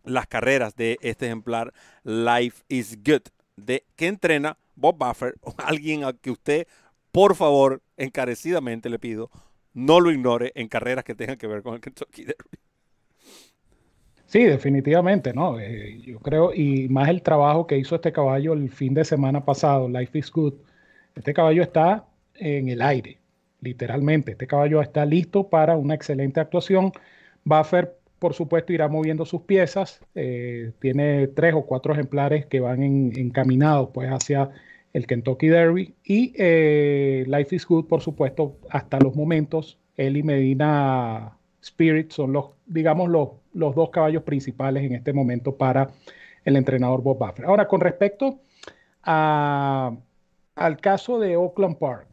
[0.05, 3.23] las carreras de este ejemplar Life is Good,
[3.57, 6.67] de que entrena Bob Buffer, alguien a que usted
[7.15, 9.31] por favor, encarecidamente le pido,
[9.73, 12.59] no lo ignore en carreras que tengan que ver con el Kentucky Derby.
[14.25, 15.57] Sí, definitivamente, ¿no?
[15.57, 19.45] Eh, yo creo, y más el trabajo que hizo este caballo el fin de semana
[19.45, 20.55] pasado, Life is Good.
[21.15, 23.17] Este caballo está en el aire,
[23.61, 24.33] literalmente.
[24.33, 26.91] Este caballo está listo para una excelente actuación.
[27.45, 30.01] Buffer, por supuesto, irá moviendo sus piezas.
[30.15, 34.51] Eh, tiene tres o cuatro ejemplares que van encaminados pues hacia
[34.95, 39.77] el Kentucky Derby y eh, Life is Good, por supuesto, hasta los momentos.
[39.97, 45.53] Él y Medina Spirit son los, digamos, los, los dos caballos principales en este momento
[45.57, 45.89] para
[46.45, 47.43] el entrenador Bob Buffer.
[47.43, 48.39] Ahora, con respecto
[49.01, 49.97] al
[50.79, 52.07] caso de Oakland Park,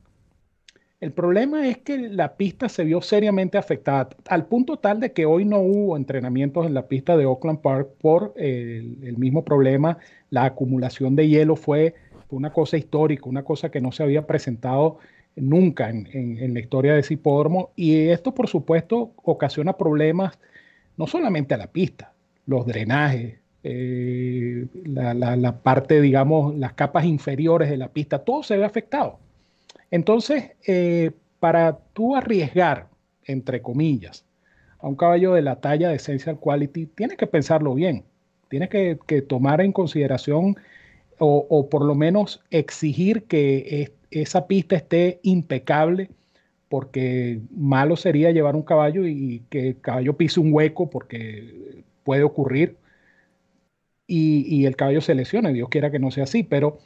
[1.01, 5.25] el problema es que la pista se vio seriamente afectada, al punto tal de que
[5.25, 9.99] hoy no hubo entrenamientos en la pista de Oakland Park por el, el mismo problema.
[10.31, 11.95] La acumulación de hielo fue
[12.37, 14.99] una cosa histórica, una cosa que no se había presentado
[15.37, 17.19] nunca en, la historia de ese.
[17.77, 20.39] Y esto, por supuesto, ocasiona problemas
[20.97, 22.13] no solamente a la pista,
[22.47, 28.65] los drenajes, eh, la, parte, digamos, las capas inferiores de la pista, todo se ve
[28.65, 29.19] afectado.
[29.91, 32.89] Entonces, eh, para tú arriesgar,
[33.25, 34.25] entre comillas,
[34.81, 38.05] a un caballo de la talla de Essential Quality, tienes que pensarlo bien.
[38.49, 40.57] Tienes que, que tomar en consideración
[41.25, 46.11] o, por lo menos exigir que esa pista esté impecable,
[46.69, 52.25] porque malo sería llevar un caballo y que el caballo pise un hueco, porque puede
[52.25, 52.77] ocurrir,
[54.07, 56.79] y, el caballo se lesione, Dios quiera que no sea así, pero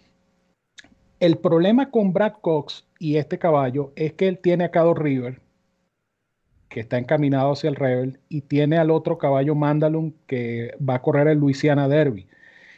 [1.19, 5.41] el problema con Brad Cox y este caballo es que él tiene a Cado River,
[6.69, 11.03] que está encaminado hacia el Rebel, y tiene al otro caballo Mandalun que va a
[11.03, 12.29] correr el Louisiana Derby.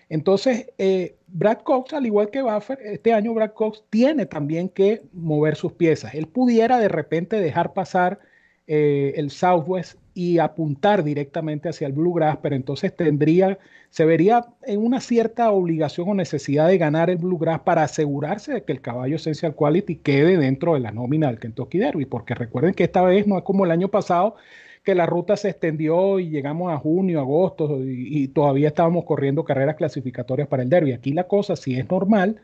[0.08, 5.02] Entonces, eh, Brad Cox, al igual que Buffer, este año Brad Cox tiene también que
[5.12, 6.14] mover sus piezas.
[6.14, 8.18] Él pudiera de repente dejar pasar
[8.66, 13.58] eh, el Southwest y apuntar directamente hacia el Bluegrass, pero entonces tendría,
[13.90, 18.64] se vería en una cierta obligación o necesidad de ganar el Bluegrass para asegurarse de
[18.64, 22.74] que el caballo Essential Quality quede dentro de la nómina del Kentucky Derby, porque recuerden
[22.74, 24.34] que esta vez no es como el año pasado,
[24.84, 29.76] que la ruta se extendió y llegamos a junio, agosto y, todavía estábamos corriendo carreras
[29.76, 30.92] clasificatorias para el derby.
[30.92, 32.40] Aquí la cosa, si es normal,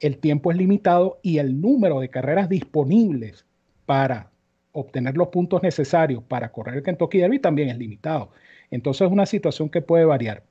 [0.00, 3.46] el tiempo es limitado y el número de carreras disponibles
[3.86, 4.30] para
[4.72, 8.30] obtener los puntos necesarios para correr el Kentucky Derby también es limitado.
[8.70, 10.42] Entonces es una situación que puede variar.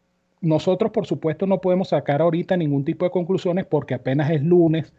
[0.42, 4.94] Nosotros, por supuesto, no podemos sacar ahorita ningún tipo de conclusiones porque apenas es lunes.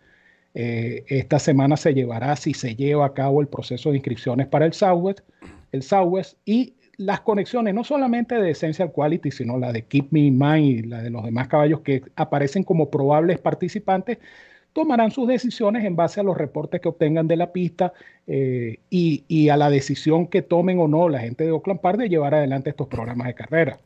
[0.54, 4.66] Eh, esta semana se llevará, si se lleva a cabo el proceso de inscripciones para
[4.66, 5.20] el Southwest
[5.72, 10.20] el Southwest y las conexiones, no solamente de Essential Quality, sino la de Keep Me
[10.20, 14.18] in Mind y la de los demás caballos que aparecen como probables participantes,
[14.72, 17.92] tomarán sus decisiones en base a los reportes que obtengan de la pista
[18.26, 22.08] eh, y, a la decisión que tomen o no la gente de Oakland Park de
[22.08, 23.78] llevar adelante estos programas de carrera.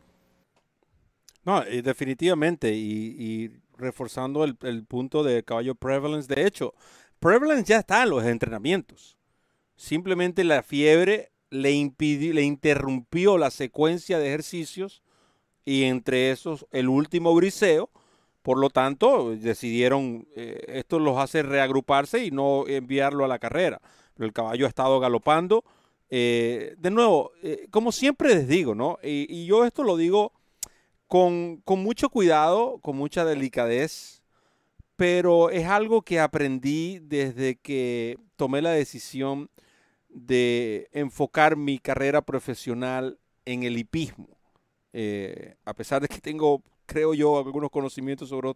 [1.44, 3.50] No, definitivamente, y,
[3.82, 6.72] reforzando el, punto de caballo prevalence, de hecho,
[7.20, 9.18] prevalence ya está en los entrenamientos.
[9.76, 15.02] Simplemente la fiebre le, le interrumpió la secuencia de ejercicios
[15.64, 17.90] y entre esos el último briseo.
[18.42, 23.80] Por lo tanto, decidieron, eh, esto los hace reagruparse y no enviarlo a la carrera.
[24.14, 25.64] Pero el caballo ha estado galopando.
[26.10, 28.98] Eh, de nuevo, eh, como siempre les digo, ¿no?
[29.02, 30.32] y yo esto lo digo
[31.12, 34.22] con, mucho cuidado, con mucha delicadez,
[34.96, 39.50] pero es algo que aprendí desde que tomé la decisión
[40.08, 44.26] de enfocar mi carrera profesional en el hipismo.
[44.94, 48.50] Eh, a pesar de que tengo, creo yo, algunos conocimientos sobre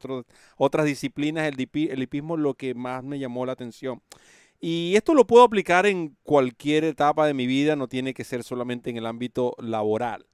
[0.57, 4.00] otras disciplinas, el, el hipismo es lo que más me llamó la atención.
[4.61, 8.42] Y esto lo puedo aplicar en cualquier etapa de mi vida, no tiene que ser
[8.42, 10.24] solamente en el ámbito laboral.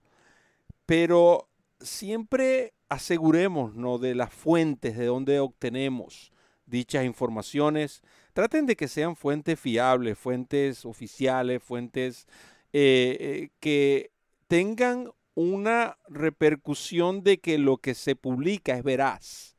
[0.87, 1.49] Pero
[1.83, 6.33] siempre asegurémonos de las fuentes de donde obtenemos
[6.67, 8.03] dichas informaciones.
[8.33, 12.27] Traten de que sean fuentes fiables, fuentes oficiales, fuentes
[12.73, 14.11] eh, eh, que
[14.49, 19.57] tengan una repercusión de que lo que se publica es veraz.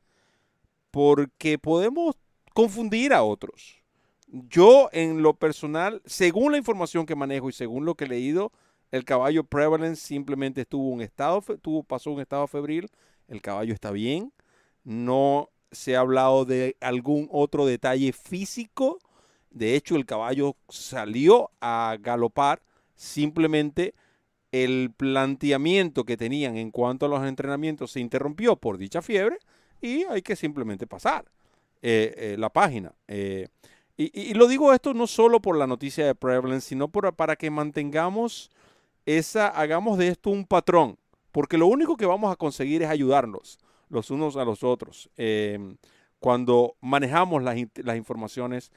[0.90, 2.16] Porque podemos
[2.52, 3.82] confundir a otros.
[4.28, 8.52] Yo en lo personal, según la información que manejo y según lo que he leído,
[8.94, 12.88] el caballo Prevalence simplemente estuvo un estado, tuvo, pasó un estado febril.
[13.26, 14.32] El caballo está bien.
[14.84, 19.00] No se ha hablado de algún otro detalle físico.
[19.50, 22.62] De hecho, el caballo salió a galopar.
[22.94, 23.96] Simplemente
[24.52, 29.38] el planteamiento que tenían en cuanto a los entrenamientos se interrumpió por dicha fiebre
[29.80, 31.24] y hay que simplemente pasar
[31.82, 32.92] eh, eh, la página.
[33.08, 33.48] Eh,
[33.96, 38.52] y, lo digo esto no solo por la noticia de Prevalence, sino para que mantengamos
[39.06, 40.98] esa, hagamos de esto un patrón,
[41.32, 45.76] porque lo único que vamos a conseguir es ayudarnos los unos a los otros em,
[46.18, 47.56] cuando manejamos las,
[47.96, 48.72] informaciones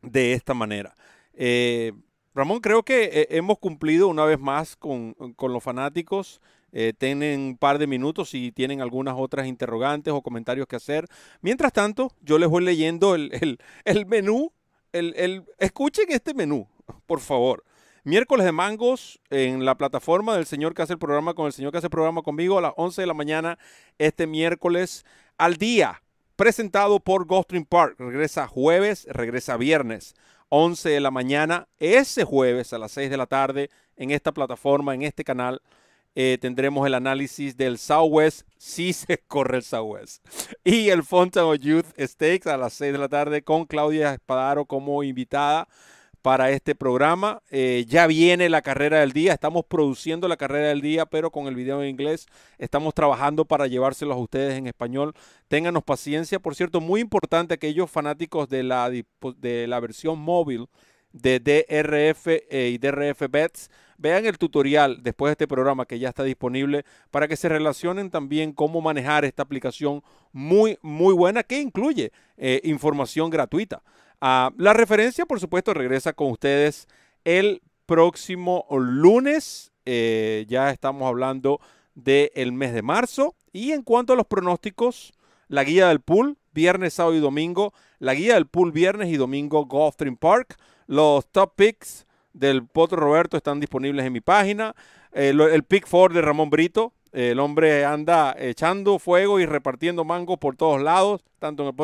[0.00, 0.94] de esta manera.
[1.34, 1.92] Eh,
[2.34, 6.40] Ramón, creo que eh, hemos cumplido una vez más con, los fanáticos.
[6.72, 11.06] Eh, tienen un par de minutos si tienen algunas otras interrogantes o comentarios que hacer.
[11.42, 13.58] Mientras tanto, yo les voy leyendo el,
[14.06, 14.52] menú.
[14.92, 16.66] El, escuchen este menú,
[17.06, 17.62] por favor.
[18.04, 21.70] Miércoles de mangos en la plataforma del señor que hace el programa con el señor
[21.70, 23.60] que hace el programa conmigo a las 11 de la mañana
[23.96, 25.04] este miércoles
[25.38, 26.02] al día.
[26.34, 27.94] Presentado por Gulfstream Park.
[28.00, 30.16] Regresa jueves, regresa viernes.
[30.48, 31.68] 11 de la mañana.
[31.78, 35.62] Ese jueves a las 6 de la tarde en esta plataforma, en este canal.
[36.16, 40.26] Eh, tendremos el análisis del Southwest, si se corre el Southwest,
[40.64, 45.04] y el Fountain Youth Stakes a las 6 de la tarde con Claudia Espadaro como
[45.04, 45.68] invitada
[46.22, 47.42] para este programa.
[47.50, 51.48] Eh, ya viene la carrera del día, estamos produciendo la carrera del día, pero con
[51.48, 52.26] el video en inglés
[52.58, 55.12] estamos trabajando para llevárselos a ustedes en español.
[55.48, 60.68] Ténganos paciencia, por cierto, muy importante aquellos fanáticos de la, de la versión móvil
[61.12, 63.70] de DRF eh, y DRF Bets.
[63.98, 68.10] Vean el tutorial después de este programa que ya está disponible para que se relacionen
[68.10, 70.02] también cómo manejar esta aplicación
[70.32, 73.82] muy, muy buena que incluye eh, información gratuita.
[74.24, 76.86] Ah, la referencia, por supuesto, regresa con ustedes
[77.24, 79.72] el próximo lunes.
[79.84, 81.58] Eh, ya estamos hablando
[81.96, 83.34] del mes de marzo.
[83.52, 85.12] Y en cuanto a los pronósticos,
[85.48, 87.74] la guía del pool, viernes, sábado y domingo.
[87.98, 90.56] La guía del pool, viernes y domingo, Gulfstream Park.
[90.86, 94.76] Los top picks del Potro Roberto están disponibles en mi página.
[95.10, 96.92] el pick four de Ramón Brito.
[97.10, 101.74] El hombre anda echando fuego y repartiendo mango por todos lados, tanto en el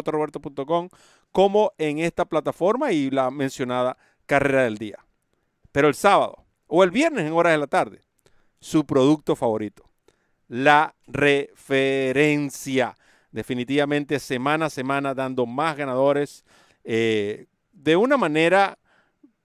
[1.33, 4.99] como en esta plataforma y la mencionada carrera del día.
[5.73, 8.03] Pero el sábado o el viernes en horas de la tarde,
[8.61, 9.89] su producto favorito,
[10.49, 12.97] la referencia.
[13.31, 16.45] Definitivamente semana a semana dando más ganadores
[16.85, 18.79] eh, de una manera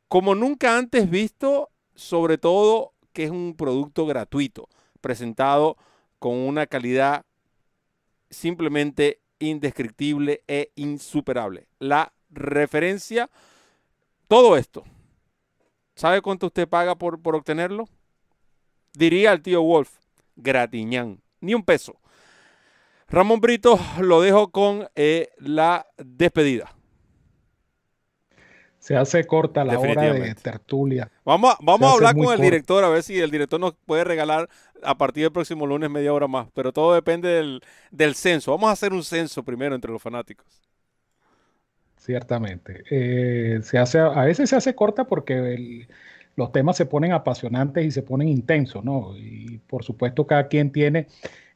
[0.08, 4.70] como nunca antes visto, sobre todo que es un producto gratuito,
[5.02, 5.78] presentado
[6.20, 7.26] con una calidad
[8.30, 11.68] simplemente indescriptible e insuperable.
[11.80, 13.30] La referencia,
[14.28, 14.84] todo esto.
[15.96, 17.88] ¿Sabe cuánto usted paga por, por obtenerlo?
[18.94, 19.92] Diría el tío Wolf,
[20.36, 22.00] gratiñán, ni un peso.
[23.08, 26.74] Ramón Brito lo dejo con eh, la despedida.
[28.80, 31.12] Se hace corta la hora de tertulia.
[31.24, 34.04] Vamos a, vamos a hablar con el director, a ver si el director nos puede
[34.04, 34.50] regalar
[34.86, 36.48] a partir del próximo lunes media hora más.
[36.54, 37.60] Pero todo depende
[37.92, 38.52] del, censo.
[38.52, 40.46] Vamos a hacer un censo primero entre los fanáticos.
[41.98, 42.84] Ciertamente.
[42.90, 45.88] Eh, se hace, a veces se hace corta porque
[46.36, 49.16] los temas se ponen apasionantes y se ponen intensos, ¿no?
[49.18, 51.08] Y por supuesto cada quien tiene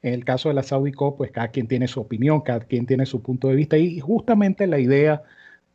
[0.01, 2.85] En el caso de la Saudi Cup, pues cada quien tiene su opinión, cada quien
[2.85, 5.23] tiene su punto de vista y justamente la idea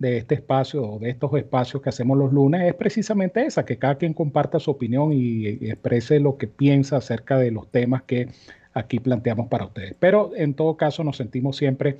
[0.02, 3.78] de este espacio o de estos espacios que hacemos los lunes es precisamente esa, que
[3.78, 8.28] cada quien comparta su opinión y, exprese lo que piensa acerca de los temas que
[8.74, 9.94] aquí planteamos para ustedes.
[10.00, 11.98] Pero en todo caso nos sentimos siempre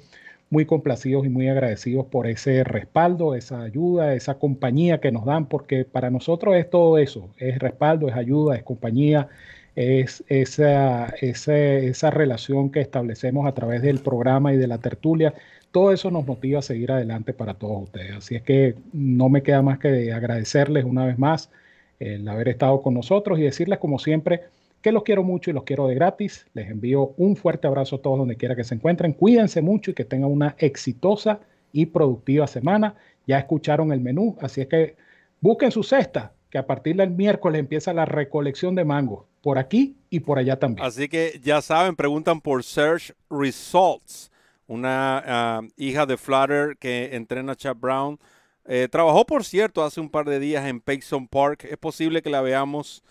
[0.51, 5.47] muy complacidos y muy agradecidos por ese respaldo, esa ayuda, esa compañía que nos dan,
[5.47, 9.29] porque para nosotros es todo eso, es respaldo, es ayuda, es compañía,
[9.77, 15.35] es esa, esa, relación que establecemos a través del programa y de la tertulia.
[15.73, 18.13] Todo eso nos motiva a seguir adelante para todos ustedes.
[18.13, 21.51] Así es que no me queda más que agradecerles una vez más
[21.99, 24.43] el haber estado con nosotros y decirles como siempre
[24.83, 26.47] que los quiero mucho y los quiero de gratis.
[26.55, 29.13] Les envío un fuerte abrazo a todos donde quiera que se encuentren.
[29.13, 31.41] Cuídense mucho y que tengan una exitosa
[31.73, 32.97] y productiva semana.
[33.27, 34.97] Ya escucharon el menú, así es que
[35.41, 39.95] busquen su cesta, que a partir del miércoles empieza la recolección de mango, por aquí
[40.11, 40.85] y por allá también.
[40.85, 44.32] Así que ya saben, preguntan por Search Results,
[44.67, 48.19] una ah, hija de Flutter que entrena a Chad Brown.
[48.65, 51.65] Eh, trabajó, por cierto, hace un par de días en Payson Park.
[51.65, 53.03] Es posible que la veamos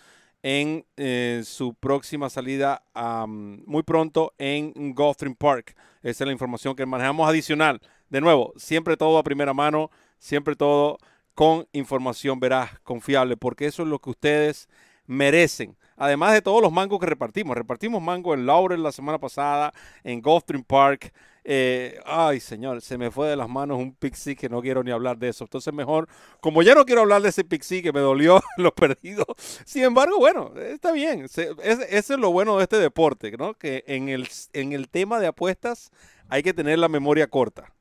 [0.43, 2.83] en eh, su próxima salida
[3.27, 5.75] muy pronto en Gulfstream Park.
[6.01, 7.81] Esa es la información que manejamos adicional.
[8.09, 10.97] De nuevo, siempre todo a primera mano, siempre todo
[11.33, 14.67] con información veraz, confiable, porque eso es lo que ustedes
[15.05, 15.77] merecen.
[15.95, 17.55] Además de todos los mangos que repartimos.
[17.55, 19.71] Repartimos mango en Laurel la semana pasada,
[20.03, 21.13] en Gulfstream Park.
[21.43, 24.91] Eh, ay, señor, se me fue de las manos un pixie que no quiero ni
[24.91, 25.43] hablar de eso.
[25.43, 26.07] Entonces, mejor,
[26.39, 29.25] como ya no quiero hablar de ese pixie que me dolió lo perdido.
[29.65, 31.25] Sin embargo, bueno, está bien.
[31.25, 31.53] Ese
[31.89, 33.53] es lo bueno de este deporte, ¿no?
[33.55, 35.91] Que en el, en el tema de apuestas
[36.29, 37.73] hay que tener la memoria corta.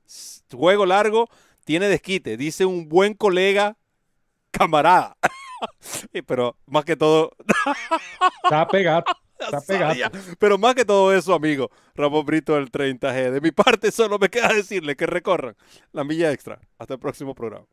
[0.50, 1.28] Juego largo
[1.64, 3.76] tiene desquite, dice un buen colega,
[4.50, 5.16] camarada.
[6.26, 7.32] Pero más que todo.
[8.44, 9.04] Está pegado.
[9.52, 9.94] Está pegado.
[10.38, 13.30] Pero más que todo eso, amigo, Ramón Brito del 30G.
[13.30, 15.56] De mi parte, solo me queda decirle que recorran
[15.92, 16.60] la milla extra.
[16.78, 17.66] Hasta el próximo programa.